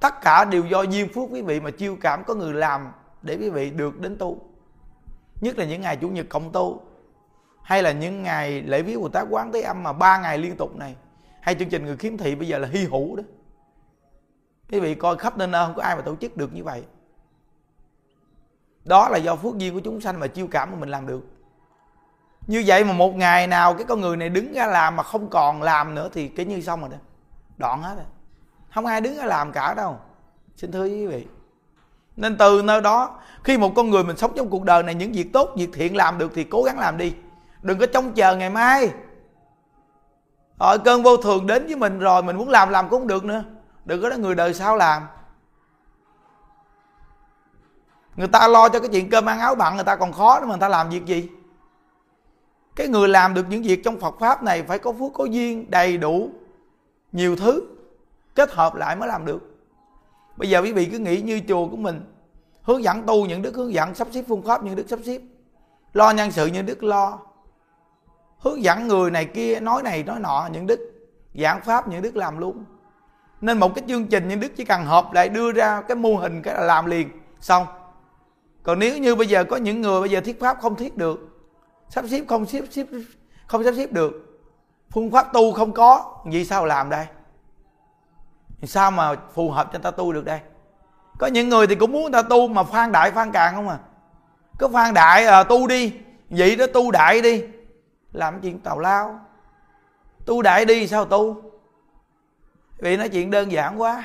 Tất 0.00 0.20
cả 0.22 0.44
đều 0.44 0.64
do 0.66 0.82
duyên 0.82 1.08
phước 1.14 1.28
quý 1.30 1.42
vị 1.42 1.60
mà 1.60 1.70
chiêu 1.70 1.96
cảm 2.00 2.24
có 2.24 2.34
người 2.34 2.54
làm 2.54 2.92
để 3.22 3.36
quý 3.36 3.50
vị 3.50 3.70
được 3.70 4.00
đến 4.00 4.16
tu. 4.18 4.38
Nhất 5.40 5.58
là 5.58 5.64
những 5.64 5.80
ngày 5.80 5.96
chủ 5.96 6.08
nhật 6.08 6.26
cộng 6.28 6.52
tu, 6.52 6.82
hay 7.62 7.82
là 7.82 7.92
những 7.92 8.22
ngày 8.22 8.62
lễ 8.62 8.82
viếng 8.82 9.00
bồ 9.00 9.08
tát 9.08 9.26
quán 9.30 9.52
thế 9.52 9.60
âm 9.60 9.82
mà 9.82 9.92
ba 9.92 10.18
ngày 10.18 10.38
liên 10.38 10.56
tục 10.56 10.76
này 10.76 10.96
hay 11.40 11.54
chương 11.54 11.68
trình 11.68 11.84
người 11.84 11.96
khiếm 11.96 12.16
thị 12.16 12.34
bây 12.34 12.48
giờ 12.48 12.58
là 12.58 12.68
hy 12.72 12.84
hữu 12.84 13.16
đó. 13.16 13.22
Quý 14.70 14.80
vị 14.80 14.94
coi 14.94 15.16
khắp 15.16 15.38
nơi 15.38 15.48
nơi 15.48 15.66
không 15.66 15.74
có 15.74 15.82
ai 15.82 15.96
mà 15.96 16.02
tổ 16.02 16.16
chức 16.16 16.36
được 16.36 16.54
như 16.54 16.64
vậy. 16.64 16.82
Đó 18.84 19.08
là 19.08 19.18
do 19.18 19.36
phước 19.36 19.58
duyên 19.58 19.74
của 19.74 19.80
chúng 19.80 20.00
sanh 20.00 20.20
mà 20.20 20.26
chiêu 20.26 20.46
cảm 20.50 20.70
mà 20.70 20.76
mình 20.78 20.88
làm 20.88 21.06
được. 21.06 21.26
Như 22.46 22.64
vậy 22.66 22.84
mà 22.84 22.92
một 22.92 23.16
ngày 23.16 23.46
nào 23.46 23.74
cái 23.74 23.84
con 23.84 24.00
người 24.00 24.16
này 24.16 24.28
đứng 24.28 24.52
ra 24.52 24.66
làm 24.66 24.96
mà 24.96 25.02
không 25.02 25.30
còn 25.30 25.62
làm 25.62 25.94
nữa 25.94 26.08
thì 26.12 26.28
cái 26.28 26.46
như 26.46 26.60
xong 26.60 26.80
rồi 26.80 26.88
đó. 26.90 26.96
Đoạn 27.56 27.82
hết 27.82 27.94
rồi. 27.96 28.06
Không 28.74 28.86
ai 28.86 29.00
đứng 29.00 29.16
ra 29.16 29.24
làm 29.24 29.52
cả 29.52 29.74
đâu. 29.74 29.98
Xin 30.56 30.72
thưa 30.72 30.84
quý 30.84 31.06
vị. 31.06 31.26
Nên 32.16 32.36
từ 32.36 32.62
nơi 32.62 32.80
đó, 32.80 33.20
khi 33.44 33.58
một 33.58 33.72
con 33.76 33.90
người 33.90 34.04
mình 34.04 34.16
sống 34.16 34.32
trong 34.36 34.50
cuộc 34.50 34.64
đời 34.64 34.82
này, 34.82 34.94
những 34.94 35.12
việc 35.12 35.32
tốt, 35.32 35.50
việc 35.56 35.70
thiện 35.72 35.96
làm 35.96 36.18
được 36.18 36.32
thì 36.34 36.44
cố 36.44 36.62
gắng 36.62 36.78
làm 36.78 36.96
đi. 36.96 37.14
Đừng 37.62 37.78
có 37.78 37.86
trông 37.86 38.12
chờ 38.12 38.36
ngày 38.36 38.50
mai 38.50 38.90
rồi 40.60 40.78
cơn 40.78 41.02
vô 41.02 41.16
thường 41.16 41.46
đến 41.46 41.66
với 41.66 41.76
mình 41.76 41.98
rồi, 41.98 42.22
mình 42.22 42.36
muốn 42.36 42.48
làm 42.48 42.70
làm 42.70 42.88
cũng 42.88 43.00
không 43.00 43.08
được 43.08 43.24
nữa. 43.24 43.44
Đừng 43.84 44.02
có 44.02 44.08
nói 44.08 44.18
người 44.18 44.34
đời 44.34 44.54
sao 44.54 44.76
làm. 44.76 45.02
Người 48.16 48.28
ta 48.28 48.48
lo 48.48 48.68
cho 48.68 48.80
cái 48.80 48.88
chuyện 48.88 49.10
cơm 49.10 49.28
ăn 49.28 49.38
áo 49.38 49.54
bặn 49.54 49.74
người 49.74 49.84
ta 49.84 49.96
còn 49.96 50.12
khó 50.12 50.40
nữa 50.40 50.46
mà 50.46 50.48
người 50.48 50.60
ta 50.60 50.68
làm 50.68 50.90
việc 50.90 51.06
gì? 51.06 51.28
Cái 52.76 52.88
người 52.88 53.08
làm 53.08 53.34
được 53.34 53.46
những 53.48 53.62
việc 53.62 53.84
trong 53.84 54.00
Phật 54.00 54.14
pháp 54.20 54.42
này 54.42 54.62
phải 54.62 54.78
có 54.78 54.92
phước, 54.92 55.12
có 55.14 55.24
duyên, 55.24 55.70
đầy 55.70 55.98
đủ, 55.98 56.30
nhiều 57.12 57.36
thứ, 57.36 57.62
kết 58.34 58.52
hợp 58.52 58.74
lại 58.74 58.96
mới 58.96 59.08
làm 59.08 59.26
được. 59.26 59.58
Bây 60.36 60.50
giờ 60.50 60.62
quý 60.62 60.72
vị 60.72 60.84
cứ 60.92 60.98
nghĩ 60.98 61.20
như 61.20 61.40
chùa 61.48 61.68
của 61.68 61.76
mình, 61.76 62.00
hướng 62.62 62.82
dẫn 62.82 63.02
tu 63.02 63.26
những 63.26 63.42
đức 63.42 63.54
hướng 63.54 63.72
dẫn, 63.72 63.94
sắp 63.94 64.08
xếp 64.10 64.24
phương 64.28 64.42
pháp 64.42 64.64
những 64.64 64.76
đức 64.76 64.84
sắp 64.88 64.98
xếp. 65.04 65.20
Lo 65.92 66.10
nhân 66.10 66.30
sự 66.30 66.46
những 66.46 66.66
đức 66.66 66.82
lo 66.82 67.18
hướng 68.40 68.62
dẫn 68.62 68.88
người 68.88 69.10
này 69.10 69.24
kia 69.24 69.60
nói 69.60 69.82
này 69.82 70.02
nói 70.02 70.20
nọ 70.20 70.48
những 70.52 70.66
đức 70.66 70.80
giảng 71.34 71.60
pháp 71.60 71.88
những 71.88 72.02
đức 72.02 72.16
làm 72.16 72.38
luôn. 72.38 72.64
Nên 73.40 73.58
một 73.58 73.74
cái 73.74 73.84
chương 73.88 74.06
trình 74.06 74.28
những 74.28 74.40
đức 74.40 74.52
chỉ 74.56 74.64
cần 74.64 74.84
hợp 74.84 75.12
lại 75.12 75.28
đưa 75.28 75.52
ra 75.52 75.82
cái 75.82 75.96
mô 75.96 76.14
hình 76.14 76.42
cái 76.42 76.54
là 76.54 76.60
làm 76.60 76.86
liền 76.86 77.08
xong. 77.40 77.66
Còn 78.62 78.78
nếu 78.78 78.98
như 78.98 79.14
bây 79.14 79.26
giờ 79.26 79.44
có 79.44 79.56
những 79.56 79.80
người 79.80 80.00
bây 80.00 80.10
giờ 80.10 80.20
thiết 80.20 80.40
pháp 80.40 80.58
không 80.60 80.76
thiết 80.76 80.96
được 80.96 81.28
sắp 81.88 82.04
xếp 82.10 82.24
không 82.28 82.46
xếp 82.46 82.64
xếp 82.70 82.86
không 83.46 83.64
sắp 83.64 83.74
xếp 83.76 83.92
được 83.92 84.40
phương 84.90 85.10
pháp 85.10 85.32
tu 85.32 85.52
không 85.52 85.72
có 85.72 86.18
vì 86.24 86.44
sao 86.44 86.66
làm 86.66 86.90
đây? 86.90 87.06
Sao 88.62 88.90
mà 88.90 89.14
phù 89.34 89.50
hợp 89.50 89.70
cho 89.72 89.78
ta 89.78 89.90
tu 89.90 90.12
được 90.12 90.24
đây? 90.24 90.40
Có 91.18 91.26
những 91.26 91.48
người 91.48 91.66
thì 91.66 91.74
cũng 91.74 91.92
muốn 91.92 92.02
người 92.02 92.22
ta 92.22 92.22
tu 92.22 92.48
mà 92.48 92.62
phan 92.62 92.92
đại 92.92 93.10
phan 93.10 93.32
càng 93.32 93.54
không 93.54 93.68
à. 93.68 93.78
Cứ 94.58 94.68
phan 94.68 94.94
đại 94.94 95.26
à, 95.26 95.42
tu 95.42 95.66
đi 95.66 95.92
vậy 96.30 96.56
đó 96.56 96.66
tu 96.74 96.90
đại 96.90 97.22
đi 97.22 97.42
làm 98.12 98.40
chuyện 98.40 98.58
tào 98.58 98.78
lao. 98.78 99.20
Tu 100.26 100.42
đại 100.42 100.64
đi, 100.64 100.86
sao 100.86 101.04
tu? 101.04 101.42
Vì 102.78 102.96
nói 102.96 103.08
chuyện 103.08 103.30
đơn 103.30 103.52
giản 103.52 103.80
quá. 103.80 104.04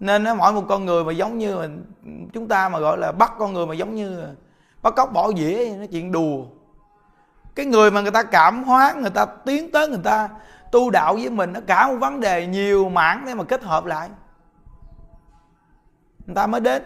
Nên 0.00 0.24
nó 0.24 0.34
mỗi 0.34 0.52
một 0.52 0.64
con 0.68 0.84
người 0.84 1.04
mà 1.04 1.12
giống 1.12 1.38
như 1.38 1.56
mình, 1.56 1.84
chúng 2.32 2.48
ta 2.48 2.68
mà 2.68 2.78
gọi 2.78 2.98
là 2.98 3.12
bắt 3.12 3.32
con 3.38 3.52
người 3.52 3.66
mà 3.66 3.74
giống 3.74 3.94
như 3.94 4.26
bắt 4.82 4.94
cóc 4.96 5.12
bỏ 5.12 5.32
dĩa 5.32 5.76
nó 5.78 5.86
chuyện 5.90 6.12
đùa. 6.12 6.44
Cái 7.54 7.66
người 7.66 7.90
mà 7.90 8.00
người 8.00 8.10
ta 8.10 8.22
cảm 8.22 8.64
hóa, 8.64 8.94
người 8.96 9.10
ta 9.10 9.26
tiến 9.26 9.72
tới 9.72 9.88
người 9.88 10.00
ta 10.04 10.28
tu 10.72 10.90
đạo 10.90 11.14
với 11.14 11.30
mình, 11.30 11.52
nó 11.52 11.60
cả 11.66 11.88
một 11.88 11.96
vấn 12.00 12.20
đề 12.20 12.46
nhiều 12.46 12.88
mảng 12.88 13.24
để 13.26 13.34
mà 13.34 13.44
kết 13.44 13.62
hợp 13.62 13.84
lại. 13.84 14.08
Người 16.26 16.34
ta 16.34 16.46
mới 16.46 16.60
đến. 16.60 16.82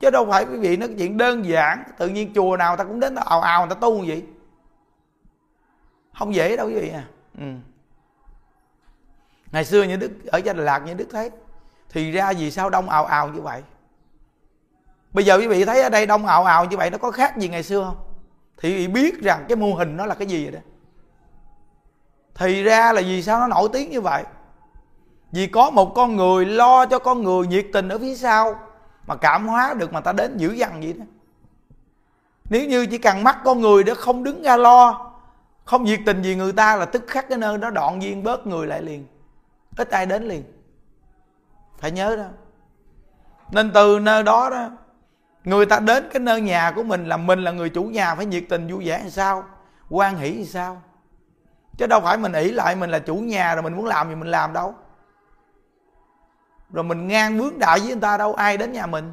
Chứ 0.00 0.10
đâu 0.10 0.26
phải 0.30 0.44
quý 0.44 0.58
vị 0.58 0.76
nó 0.76 0.86
chuyện 0.98 1.18
đơn 1.18 1.44
giản, 1.44 1.84
tự 1.98 2.08
nhiên 2.08 2.32
chùa 2.34 2.56
nào 2.56 2.76
ta 2.76 2.84
cũng 2.84 3.00
đến 3.00 3.14
ào 3.14 3.40
ào 3.40 3.60
người 3.60 3.74
ta 3.74 3.80
tu 3.80 3.98
như 3.98 4.04
vậy 4.06 4.22
không 6.18 6.34
dễ 6.34 6.56
đâu 6.56 6.66
quý 6.66 6.74
vị 6.74 6.88
à. 6.88 7.04
Ừ. 7.38 7.46
ngày 9.52 9.64
xưa 9.64 9.82
như 9.82 9.96
đức, 9.96 10.10
ở 10.26 10.38
gia 10.38 10.52
Đà 10.52 10.62
Lạt 10.62 10.78
như 10.78 10.94
đức 10.94 11.08
thấy 11.10 11.30
thì 11.88 12.10
ra 12.10 12.32
vì 12.32 12.50
sao 12.50 12.70
đông 12.70 12.88
ào 12.88 13.04
ào 13.04 13.28
như 13.28 13.40
vậy? 13.40 13.62
Bây 15.12 15.24
giờ 15.24 15.38
quý 15.38 15.46
vị 15.46 15.64
thấy 15.64 15.82
ở 15.82 15.88
đây 15.88 16.06
đông 16.06 16.26
ào 16.26 16.44
ào 16.44 16.64
như 16.64 16.76
vậy 16.76 16.90
nó 16.90 16.98
có 16.98 17.10
khác 17.10 17.36
gì 17.36 17.48
ngày 17.48 17.62
xưa 17.62 17.84
không? 17.84 17.96
Thì 18.58 18.76
vị 18.76 18.88
biết 18.88 19.22
rằng 19.22 19.44
cái 19.48 19.56
mô 19.56 19.74
hình 19.74 19.96
nó 19.96 20.06
là 20.06 20.14
cái 20.14 20.26
gì 20.26 20.44
rồi 20.44 20.52
đó. 20.52 20.60
Thì 22.34 22.62
ra 22.62 22.92
là 22.92 23.00
vì 23.00 23.22
sao 23.22 23.40
nó 23.40 23.46
nổi 23.46 23.68
tiếng 23.72 23.90
như 23.90 24.00
vậy? 24.00 24.24
Vì 25.32 25.46
có 25.46 25.70
một 25.70 25.94
con 25.94 26.16
người 26.16 26.46
lo 26.46 26.86
cho 26.86 26.98
con 26.98 27.22
người 27.22 27.46
nhiệt 27.46 27.66
tình 27.72 27.88
ở 27.88 27.98
phía 27.98 28.14
sau, 28.14 28.60
mà 29.06 29.16
cảm 29.16 29.46
hóa 29.46 29.74
được 29.74 29.92
mà 29.92 30.00
ta 30.00 30.12
đến 30.12 30.36
dữ 30.36 30.52
dằn 30.52 30.80
vậy 30.80 30.92
đó. 30.92 31.04
Nếu 32.50 32.68
như 32.68 32.86
chỉ 32.86 32.98
cần 32.98 33.24
mắt 33.24 33.38
con 33.44 33.60
người 33.60 33.84
đó 33.84 33.94
không 33.94 34.24
đứng 34.24 34.42
ra 34.42 34.56
lo 34.56 35.13
không 35.64 35.84
nhiệt 35.84 36.00
tình 36.06 36.22
gì 36.22 36.34
người 36.34 36.52
ta 36.52 36.76
là 36.76 36.84
tức 36.84 37.04
khắc 37.06 37.28
cái 37.28 37.38
nơi 37.38 37.58
đó, 37.58 37.70
đoạn 37.70 38.02
duyên 38.02 38.22
bớt 38.22 38.46
người 38.46 38.66
lại 38.66 38.82
liền. 38.82 39.06
Ít 39.76 39.90
ai 39.90 40.06
đến 40.06 40.28
liền. 40.28 40.44
Phải 41.78 41.90
nhớ 41.90 42.16
đó. 42.16 42.26
Nên 43.50 43.70
từ 43.74 43.98
nơi 44.02 44.22
đó 44.22 44.50
đó, 44.50 44.70
người 45.44 45.66
ta 45.66 45.80
đến 45.80 46.08
cái 46.12 46.20
nơi 46.20 46.40
nhà 46.40 46.72
của 46.76 46.82
mình 46.82 47.08
là 47.08 47.16
mình 47.16 47.44
là 47.44 47.50
người 47.50 47.70
chủ 47.70 47.84
nhà, 47.84 48.14
phải 48.14 48.26
nhiệt 48.26 48.44
tình 48.48 48.68
vui 48.72 48.86
vẻ 48.86 48.98
làm 48.98 49.10
sao? 49.10 49.44
Quan 49.90 50.16
hỷ 50.16 50.34
làm 50.34 50.44
sao? 50.44 50.82
Chứ 51.78 51.86
đâu 51.86 52.00
phải 52.00 52.18
mình 52.18 52.32
ỷ 52.32 52.50
lại 52.50 52.76
mình 52.76 52.90
là 52.90 52.98
chủ 52.98 53.14
nhà 53.14 53.54
rồi 53.54 53.62
mình 53.62 53.74
muốn 53.74 53.86
làm 53.86 54.08
gì 54.08 54.14
mình 54.14 54.30
làm 54.30 54.52
đâu. 54.52 54.74
Rồi 56.72 56.84
mình 56.84 57.08
ngang 57.08 57.38
bướng 57.38 57.58
đại 57.58 57.78
với 57.78 57.88
người 57.88 58.00
ta 58.00 58.16
đâu, 58.16 58.34
ai 58.34 58.56
đến 58.56 58.72
nhà 58.72 58.86
mình? 58.86 59.12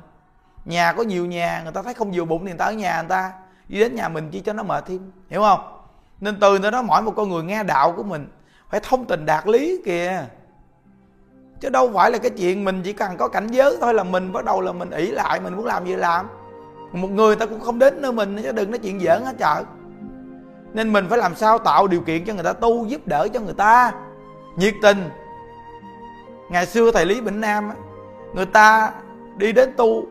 Nhà 0.66 0.94
có 0.94 1.04
nhiều 1.04 1.26
nhà, 1.26 1.62
người 1.64 1.72
ta 1.72 1.82
thấy 1.82 1.94
không 1.94 2.12
vừa 2.12 2.26
bụng 2.26 2.46
thì 2.46 2.52
người 2.52 2.58
ta 2.58 2.66
ở 2.66 2.72
nhà 2.72 3.02
người 3.02 3.10
ta. 3.10 3.34
Đi 3.68 3.80
đến 3.80 3.96
nhà 3.96 4.10
mình 4.10 4.30
chỉ 4.32 4.40
cho 4.40 4.54
nó 4.54 4.64
mệt 4.64 4.86
thêm, 4.86 5.12
hiểu 5.30 5.42
không? 5.42 5.81
Nên 6.22 6.40
từ 6.40 6.60
nơi 6.60 6.72
đó 6.72 6.82
mỗi 6.82 7.02
một 7.02 7.14
con 7.16 7.30
người 7.30 7.44
nghe 7.44 7.64
đạo 7.64 7.94
của 7.98 8.04
mình. 8.04 8.28
Phải 8.70 8.80
thông 8.84 9.06
tình 9.06 9.26
đạt 9.26 9.48
lý 9.48 9.82
kìa. 9.86 10.26
Chứ 11.60 11.70
đâu 11.70 11.92
phải 11.94 12.12
là 12.12 12.18
cái 12.18 12.32
chuyện 12.32 12.66
mình 12.66 12.82
chỉ 12.84 12.94
cần 12.94 13.18
có 13.18 13.28
cảnh 13.28 13.48
giới 13.48 13.78
thôi 13.82 13.94
là 13.94 14.04
mình 14.04 14.34
bắt 14.34 14.46
đầu 14.46 14.62
là 14.62 14.72
mình 14.72 14.90
ỷ 14.90 15.12
lại, 15.12 15.40
mình 15.40 15.56
muốn 15.56 15.66
làm 15.66 15.86
gì 15.86 15.96
làm. 15.96 16.28
Một 16.92 17.12
người 17.12 17.36
ta 17.36 17.46
cũng 17.46 17.60
không 17.60 17.80
đến 17.80 18.02
nơi 18.02 18.12
mình 18.12 18.38
chứ 18.44 18.52
đừng 18.52 18.72
nói 18.72 18.80
chuyện 18.80 19.00
giỡn 19.00 19.24
hết 19.24 19.36
trời. 19.40 19.64
Nên 20.74 20.94
mình 20.94 21.06
phải 21.10 21.18
làm 21.18 21.36
sao 21.36 21.58
tạo 21.58 21.88
điều 21.88 22.02
kiện 22.02 22.26
cho 22.26 22.34
người 22.34 22.44
ta 22.44 22.54
tu, 22.54 22.86
giúp 22.86 23.08
đỡ 23.08 23.28
cho 23.34 23.40
người 23.40 23.54
ta. 23.54 23.92
Nhiệt 24.56 24.74
tình. 24.82 25.10
Ngày 26.50 26.66
xưa 26.66 26.92
thầy 26.92 27.06
lý 27.06 27.22
bình 27.22 27.42
nam 27.42 27.72
người 28.34 28.46
ta 28.46 28.92
đi 29.38 29.52
đến 29.52 29.74
tu 29.78 30.06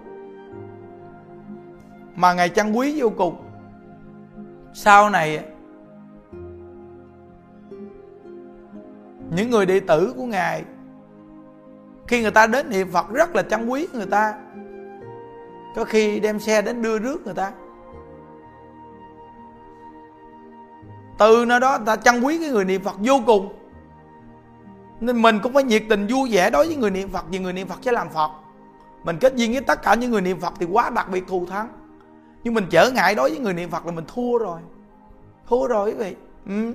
mà 2.14 2.32
ngày 2.32 2.48
trăng 2.48 2.78
quý 2.78 3.00
vô 3.00 3.12
cùng. 3.16 3.36
Sau 4.74 5.10
này 5.10 5.44
những 9.30 9.50
người 9.50 9.66
đệ 9.66 9.80
tử 9.80 10.14
của 10.16 10.24
ngài, 10.24 10.64
khi 12.08 12.22
người 12.22 12.30
ta 12.30 12.46
đến 12.46 12.70
niệm 12.70 12.90
phật 12.92 13.10
rất 13.10 13.36
là 13.36 13.42
trân 13.42 13.68
quý 13.68 13.86
người 13.92 14.06
ta. 14.06 14.34
Có 15.76 15.84
khi 15.84 16.20
đem 16.20 16.40
xe 16.40 16.62
đến 16.62 16.82
đưa 16.82 16.98
rước 16.98 17.24
người 17.24 17.34
ta. 17.34 17.52
Từ 21.18 21.44
nơi 21.44 21.60
đó 21.60 21.78
ta 21.78 21.96
trân 21.96 22.20
quý 22.20 22.38
cái 22.38 22.48
người 22.48 22.64
niệm 22.64 22.82
phật 22.82 22.96
vô 22.98 23.20
cùng. 23.26 23.52
Nên 25.00 25.22
mình 25.22 25.38
cũng 25.42 25.52
phải 25.52 25.64
nhiệt 25.64 25.82
tình 25.88 26.06
vui 26.06 26.28
vẻ 26.32 26.50
đối 26.50 26.66
với 26.66 26.76
người 26.76 26.90
niệm 26.90 27.08
phật, 27.08 27.24
vì 27.30 27.38
người 27.38 27.52
niệm 27.52 27.68
phật 27.68 27.78
sẽ 27.82 27.92
làm 27.92 28.08
phật. 28.08 28.30
Mình 29.04 29.16
kết 29.20 29.36
duyên 29.36 29.52
với 29.52 29.60
tất 29.60 29.82
cả 29.82 29.94
những 29.94 30.10
người 30.10 30.20
niệm 30.20 30.40
phật 30.40 30.52
thì 30.58 30.66
quá 30.66 30.90
đặc 30.90 31.10
biệt 31.10 31.24
thù 31.28 31.46
thắng. 31.46 31.68
Nhưng 32.44 32.54
mình 32.54 32.66
trở 32.70 32.90
ngại 32.90 33.14
đối 33.14 33.30
với 33.30 33.38
người 33.38 33.54
niệm 33.54 33.70
phật 33.70 33.86
là 33.86 33.92
mình 33.92 34.04
thua 34.14 34.38
rồi. 34.38 34.60
Thua 35.48 35.66
rồi 35.66 35.90
quý 35.90 35.96
vị. 35.98 36.16
Ừ 36.46 36.74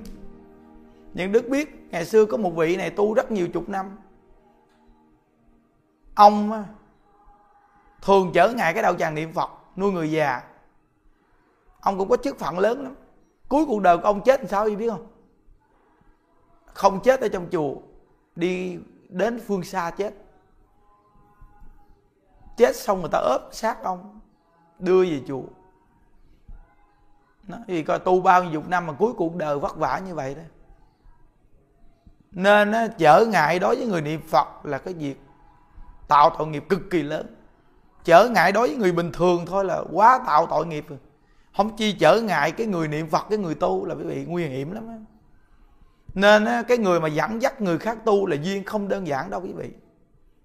những 1.16 1.32
đức 1.32 1.48
biết 1.48 1.88
ngày 1.90 2.04
xưa 2.04 2.26
có 2.26 2.36
một 2.36 2.50
vị 2.50 2.76
này 2.76 2.90
tu 2.90 3.14
rất 3.14 3.30
nhiều 3.30 3.48
chục 3.48 3.68
năm. 3.68 3.98
Ông 6.14 6.64
thường 8.02 8.30
chở 8.34 8.52
ngại 8.52 8.74
cái 8.74 8.82
đạo 8.82 8.94
tràng 8.94 9.14
niệm 9.14 9.32
phật, 9.32 9.50
nuôi 9.76 9.92
người 9.92 10.10
già. 10.10 10.42
Ông 11.80 11.98
cũng 11.98 12.08
có 12.08 12.16
chức 12.16 12.38
phận 12.38 12.58
lớn 12.58 12.82
lắm. 12.82 12.94
Cuối 13.48 13.64
cuộc 13.66 13.82
đời 13.82 13.98
của 13.98 14.02
ông 14.02 14.20
chết 14.24 14.40
làm 14.40 14.48
sao 14.48 14.68
biết 14.78 14.90
không? 14.90 15.06
Không 16.66 17.00
chết 17.02 17.20
ở 17.20 17.28
trong 17.28 17.48
chùa, 17.52 17.74
đi 18.36 18.78
đến 19.08 19.40
phương 19.46 19.62
xa 19.62 19.90
chết. 19.90 20.14
Chết 22.56 22.76
xong 22.76 23.00
người 23.00 23.10
ta 23.12 23.18
ốp 23.18 23.48
xác 23.52 23.82
ông, 23.82 24.20
đưa 24.78 25.04
về 25.04 25.22
chùa. 25.28 25.44
Nó 27.42 27.56
vì 27.66 27.82
coi, 27.82 27.98
tu 27.98 28.20
bao 28.20 28.44
nhiêu 28.44 28.52
chục 28.52 28.68
năm 28.68 28.86
mà 28.86 28.92
cuối 28.92 29.12
cuộc 29.16 29.36
đời 29.36 29.58
vất 29.58 29.76
vả 29.76 29.98
như 29.98 30.14
vậy 30.14 30.34
đó 30.34 30.42
nên 32.36 32.74
trở 32.98 33.24
ngại 33.24 33.58
đối 33.58 33.76
với 33.76 33.86
người 33.86 34.02
niệm 34.02 34.20
phật 34.28 34.66
là 34.66 34.78
cái 34.78 34.94
việc 34.94 35.20
tạo 36.08 36.30
tội 36.38 36.46
nghiệp 36.46 36.64
cực 36.68 36.80
kỳ 36.90 37.02
lớn. 37.02 37.36
Trở 38.04 38.28
ngại 38.28 38.52
đối 38.52 38.68
với 38.68 38.76
người 38.76 38.92
bình 38.92 39.12
thường 39.12 39.46
thôi 39.46 39.64
là 39.64 39.82
quá 39.92 40.20
tạo 40.26 40.46
tội 40.46 40.66
nghiệp 40.66 40.84
rồi. 40.88 40.98
Không 41.56 41.76
chi 41.76 41.92
trở 41.92 42.20
ngại 42.20 42.52
cái 42.52 42.66
người 42.66 42.88
niệm 42.88 43.10
phật, 43.10 43.26
cái 43.30 43.38
người 43.38 43.54
tu 43.54 43.84
là 43.84 43.94
quý 43.94 44.04
vị 44.04 44.24
nguy 44.28 44.46
hiểm 44.46 44.72
lắm 44.72 45.06
nên 46.16 46.46
cái 46.68 46.78
người 46.78 47.00
mà 47.00 47.08
dẫn 47.08 47.42
dắt 47.42 47.60
người 47.60 47.78
khác 47.78 47.98
tu 48.04 48.26
là 48.26 48.36
duyên 48.42 48.64
không 48.64 48.88
đơn 48.88 49.06
giản 49.06 49.30
đâu 49.30 49.40
quý 49.40 49.52
vị. 49.52 49.70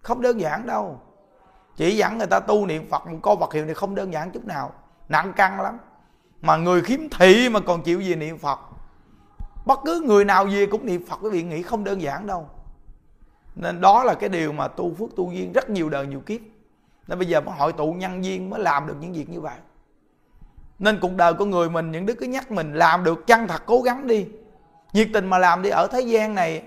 Không 0.02 0.22
đơn 0.22 0.42
giản 0.42 0.68
đâu. 0.68 1.02
Chỉ 1.76 1.98
dẫn 1.98 2.18
người 2.18 2.28
ta 2.28 2.40
tu 2.40 2.66
niệm 2.66 2.90
phật, 2.90 3.08
một 3.08 3.20
câu 3.24 3.36
vật 3.36 3.54
hiệu 3.54 3.66
này 3.66 3.74
không 3.74 3.96
đơn 3.96 4.14
giản 4.14 4.32
chút 4.32 4.46
nào. 4.46 4.74
Nặng 5.10 5.34
căng 5.34 5.62
lắm. 5.62 5.78
Mà 6.42 6.58
người 6.58 6.82
khiếm 6.82 7.00
thị 7.12 7.50
mà 7.50 7.60
còn 7.60 7.84
chịu 7.84 8.02
gì 8.02 8.16
niệm 8.16 8.38
phật? 8.38 8.60
Bất 9.66 9.80
cứ 9.86 10.02
người 10.06 10.26
nào 10.26 10.48
gì 10.48 10.66
cũng 10.66 10.86
niệm 10.86 11.06
phật, 11.06 11.20
quý 11.22 11.30
vị 11.30 11.44
nghĩ 11.44 11.62
không 11.62 11.84
đơn 11.84 12.02
giản 12.02 12.28
đâu. 12.28 12.50
Nên 13.56 13.82
đó 13.82 14.04
là 14.04 14.14
cái 14.14 14.30
điều 14.30 14.54
mà 14.54 14.68
tu 14.68 14.94
phước 15.00 15.10
tu 15.16 15.32
duyên 15.32 15.54
rất 15.54 15.70
nhiều 15.70 15.90
đời 15.90 16.08
nhiều 16.08 16.20
kiếp. 16.20 16.42
Nên 17.08 17.20
bây 17.20 17.28
giờ 17.28 17.42
mới 17.42 17.56
hội 17.56 17.74
tụ 17.74 17.94
nhân 17.94 18.24
duyên 18.24 18.50
mới 18.50 18.60
làm 18.60 18.88
được 18.88 18.96
những 19.00 19.14
việc 19.14 19.30
như 19.30 19.42
vậy. 19.42 19.58
Nên 20.80 21.00
cuộc 21.00 21.16
đời 21.16 21.34
của 21.34 21.46
người 21.46 21.70
mình, 21.70 21.92
những 21.92 22.06
đứa 22.06 22.14
cứ 22.14 22.26
nhắc 22.26 22.52
mình 22.52 22.74
làm 22.74 23.04
được, 23.04 23.28
chăng 23.28 23.48
thật 23.48 23.64
cố 23.66 23.82
gắng 23.82 24.08
đi. 24.08 24.26
Nhiệt 24.94 25.10
tình 25.14 25.28
mà 25.28 25.38
làm 25.38 25.62
đi 25.62 25.70
ở 25.70 25.88
thế 25.88 26.02
gian 26.02 26.36
này, 26.36 26.64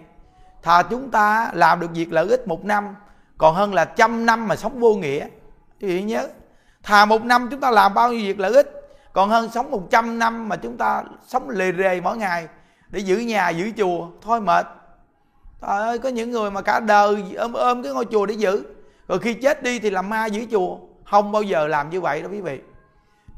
thà 0.62 0.82
chúng 0.82 1.10
ta 1.10 1.50
làm 1.54 1.80
được 1.80 1.90
việc 1.94 2.12
lợi 2.12 2.28
ích 2.28 2.48
một 2.48 2.64
năm, 2.64 2.96
còn 3.38 3.54
hơn 3.54 3.74
là 3.74 3.84
trăm 3.84 4.26
năm 4.26 4.48
mà 4.48 4.56
sống 4.56 4.80
vô 4.80 4.94
nghĩa. 4.94 5.28
Quý 5.80 5.88
vị 5.88 6.02
nhớ, 6.02 6.28
thà 6.82 7.04
một 7.04 7.24
năm 7.24 7.48
chúng 7.50 7.60
ta 7.60 7.70
làm 7.70 7.94
bao 7.94 8.12
nhiêu 8.12 8.20
việc 8.20 8.40
lợi 8.40 8.54
ích, 8.54 8.70
còn 9.12 9.28
hơn 9.28 9.50
sống 9.50 9.70
một 9.70 9.82
trăm 9.90 10.18
năm 10.18 10.48
mà 10.48 10.56
chúng 10.56 10.76
ta 10.76 11.02
sống 11.26 11.50
lề 11.50 11.72
rề 11.72 12.00
mỗi 12.00 12.16
ngày 12.16 12.48
để 12.94 13.00
giữ 13.00 13.18
nhà, 13.18 13.50
giữ 13.50 13.70
chùa. 13.76 14.08
Thôi 14.20 14.40
mệt. 14.40 14.66
Trời 15.62 15.80
ơi, 15.80 15.98
có 15.98 16.08
những 16.08 16.30
người 16.30 16.50
mà 16.50 16.60
cả 16.60 16.80
đời 16.80 17.24
ôm 17.36 17.52
ôm 17.52 17.82
cái 17.82 17.92
ngôi 17.92 18.04
chùa 18.04 18.26
để 18.26 18.34
giữ. 18.34 18.64
Rồi 19.08 19.18
khi 19.18 19.34
chết 19.34 19.62
đi 19.62 19.78
thì 19.78 19.90
làm 19.90 20.08
ma 20.08 20.26
giữ 20.26 20.46
chùa. 20.50 20.78
Không 21.04 21.32
bao 21.32 21.42
giờ 21.42 21.66
làm 21.66 21.90
như 21.90 22.00
vậy 22.00 22.22
đâu 22.22 22.30
quý 22.30 22.40
vị. 22.40 22.60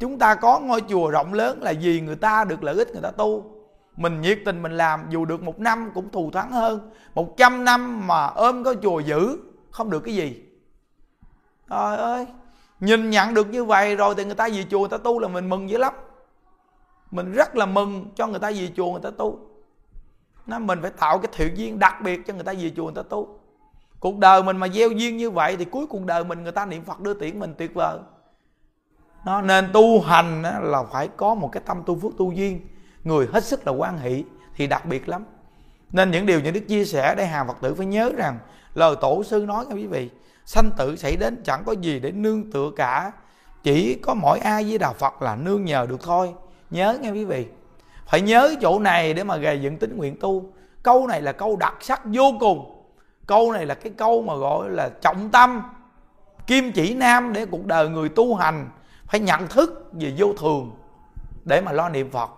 Chúng 0.00 0.18
ta 0.18 0.34
có 0.34 0.60
ngôi 0.60 0.82
chùa 0.88 1.10
rộng 1.10 1.34
lớn 1.34 1.62
là 1.62 1.72
vì 1.80 2.00
người 2.00 2.16
ta 2.16 2.44
được 2.44 2.62
lợi 2.64 2.74
ích, 2.74 2.88
người 2.92 3.02
ta 3.02 3.10
tu. 3.10 3.50
Mình 3.96 4.20
nhiệt 4.20 4.38
tình 4.44 4.62
mình 4.62 4.76
làm, 4.76 5.06
dù 5.10 5.24
được 5.24 5.42
một 5.42 5.60
năm 5.60 5.90
cũng 5.94 6.10
thù 6.10 6.30
thắng 6.30 6.50
hơn. 6.50 6.90
Một 7.14 7.36
trăm 7.36 7.64
năm 7.64 8.06
mà 8.06 8.26
ôm 8.26 8.64
có 8.64 8.74
chùa 8.82 9.00
giữ, 9.00 9.38
không 9.70 9.90
được 9.90 10.00
cái 10.00 10.14
gì. 10.14 10.42
Trời 11.70 11.96
ơi, 11.96 12.26
nhìn 12.80 13.10
nhận 13.10 13.34
được 13.34 13.50
như 13.50 13.64
vậy 13.64 13.96
rồi 13.96 14.14
thì 14.16 14.24
người 14.24 14.34
ta 14.34 14.48
về 14.48 14.64
chùa 14.70 14.78
người 14.78 14.88
ta 14.88 14.96
tu 14.98 15.18
là 15.18 15.28
mình 15.28 15.48
mừng 15.48 15.70
dữ 15.70 15.78
lắm 15.78 15.94
mình 17.10 17.32
rất 17.32 17.56
là 17.56 17.66
mừng 17.66 18.10
cho 18.16 18.26
người 18.26 18.40
ta 18.40 18.50
về 18.50 18.70
chùa, 18.76 18.92
người 18.92 19.00
ta 19.02 19.10
tu. 19.10 19.38
Nó 20.46 20.58
mình 20.58 20.82
phải 20.82 20.90
tạo 20.90 21.18
cái 21.18 21.32
thiện 21.36 21.56
duyên 21.56 21.78
đặc 21.78 21.94
biệt 22.04 22.20
cho 22.26 22.34
người 22.34 22.44
ta 22.44 22.52
về 22.52 22.72
chùa, 22.76 22.84
người 22.84 22.94
ta 22.94 23.02
tu. 23.02 23.38
Cuộc 24.00 24.18
đời 24.18 24.42
mình 24.42 24.56
mà 24.56 24.68
gieo 24.68 24.90
duyên 24.90 25.16
như 25.16 25.30
vậy 25.30 25.56
thì 25.56 25.64
cuối 25.64 25.86
cuộc 25.86 26.04
đời 26.04 26.24
mình 26.24 26.42
người 26.42 26.52
ta 26.52 26.66
niệm 26.66 26.84
phật 26.84 27.00
đưa 27.00 27.14
tiễn 27.14 27.38
mình 27.38 27.54
tuyệt 27.58 27.74
vời. 27.74 27.98
Nó 29.24 29.42
nên 29.42 29.70
tu 29.72 30.00
hành 30.00 30.42
là 30.62 30.82
phải 30.92 31.08
có 31.16 31.34
một 31.34 31.48
cái 31.52 31.62
tâm 31.66 31.82
tu 31.86 31.98
phước 32.00 32.12
tu 32.18 32.32
duyên. 32.32 32.60
Người 33.04 33.28
hết 33.32 33.44
sức 33.44 33.66
là 33.66 33.72
quan 33.72 33.98
hỷ 33.98 34.24
thì 34.56 34.66
đặc 34.66 34.86
biệt 34.86 35.08
lắm. 35.08 35.24
Nên 35.92 36.10
những 36.10 36.26
điều 36.26 36.40
những 36.40 36.54
đức 36.54 36.68
chia 36.68 36.84
sẻ 36.84 37.14
đây 37.14 37.26
hàng 37.26 37.46
phật 37.46 37.56
tử 37.60 37.74
phải 37.74 37.86
nhớ 37.86 38.12
rằng, 38.16 38.38
lời 38.74 38.96
tổ 39.00 39.22
sư 39.24 39.44
nói 39.48 39.66
nha 39.66 39.74
quý 39.74 39.86
vị, 39.86 40.10
sanh 40.44 40.70
tử 40.76 40.96
xảy 40.96 41.16
đến 41.16 41.42
chẳng 41.44 41.62
có 41.66 41.72
gì 41.72 42.00
để 42.00 42.10
nương 42.10 42.50
tựa 42.52 42.70
cả. 42.76 43.12
Chỉ 43.62 43.94
có 43.94 44.14
mỗi 44.14 44.38
ai 44.38 44.64
với 44.64 44.78
đạo 44.78 44.94
phật 44.98 45.22
là 45.22 45.36
nương 45.36 45.64
nhờ 45.64 45.86
được 45.86 46.02
thôi 46.02 46.34
nhớ 46.70 46.98
nghe 47.00 47.10
quý 47.10 47.24
vị. 47.24 47.46
Phải 48.06 48.20
nhớ 48.20 48.54
chỗ 48.60 48.78
này 48.78 49.14
để 49.14 49.24
mà 49.24 49.36
gầy 49.36 49.60
dựng 49.60 49.76
tính 49.78 49.96
nguyện 49.96 50.16
tu. 50.20 50.52
Câu 50.82 51.06
này 51.06 51.22
là 51.22 51.32
câu 51.32 51.56
đặc 51.56 51.74
sắc 51.80 52.02
vô 52.04 52.32
cùng. 52.40 52.72
Câu 53.26 53.52
này 53.52 53.66
là 53.66 53.74
cái 53.74 53.92
câu 53.96 54.22
mà 54.22 54.36
gọi 54.36 54.70
là 54.70 54.88
trọng 54.88 55.30
tâm, 55.30 55.62
kim 56.46 56.72
chỉ 56.72 56.94
nam 56.94 57.32
để 57.32 57.46
cuộc 57.46 57.66
đời 57.66 57.88
người 57.88 58.08
tu 58.08 58.34
hành 58.34 58.70
phải 59.06 59.20
nhận 59.20 59.46
thức 59.46 59.90
về 59.92 60.14
vô 60.18 60.32
thường 60.38 60.70
để 61.44 61.60
mà 61.60 61.72
lo 61.72 61.88
niệm 61.88 62.10
phật. 62.10 62.30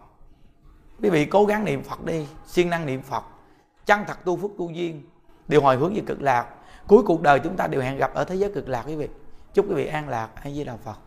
Quý 1.02 1.10
vị 1.10 1.24
cố 1.24 1.44
gắng 1.44 1.64
niệm 1.64 1.82
phật 1.82 2.04
đi, 2.04 2.26
siêng 2.46 2.70
năng 2.70 2.86
niệm 2.86 3.02
phật. 3.02 3.24
Chân 3.86 4.00
thật 4.06 4.24
tu 4.24 4.36
phước 4.36 4.50
tu 4.58 4.70
duyên, 4.70 5.02
điều 5.48 5.60
hồi 5.60 5.76
hướng 5.76 5.94
về 5.94 6.02
cực 6.06 6.22
lạc. 6.22 6.46
Cuối 6.86 7.02
cuộc 7.06 7.22
đời 7.22 7.40
chúng 7.40 7.56
ta 7.56 7.66
đều 7.66 7.80
hẹn 7.80 7.96
gặp 7.96 8.14
ở 8.14 8.24
thế 8.24 8.34
giới 8.34 8.52
cực 8.54 8.68
lạc 8.68 8.84
quý 8.86 8.96
vị. 8.96 9.08
Chúc 9.54 9.66
quý 9.68 9.74
vị 9.74 9.86
an 9.86 10.08
lạc. 10.08 10.28
A 10.34 10.50
di 10.50 10.64
đà 10.64 10.76
phật 10.76 10.98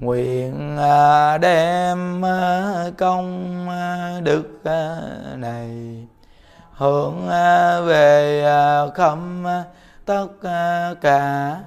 nguyện 0.00 0.76
à, 0.78 1.38
đem 1.38 2.24
à, 2.24 2.84
công 2.98 3.68
à, 3.68 4.20
đức 4.22 4.60
này. 5.36 5.70
Hướng 6.72 7.28
về 7.86 8.44
khắp 8.94 9.18
tất 10.04 10.26
cả 11.00 11.60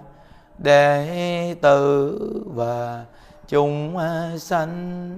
đệ 0.58 1.56
tử 1.62 2.20
và 2.46 3.06
chúng 3.48 3.98
sanh. 4.38 5.10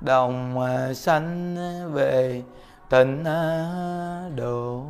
Đồng 0.00 0.66
sanh 0.94 1.56
về 1.92 2.42
tịnh 2.90 3.24
độ. 4.36 4.82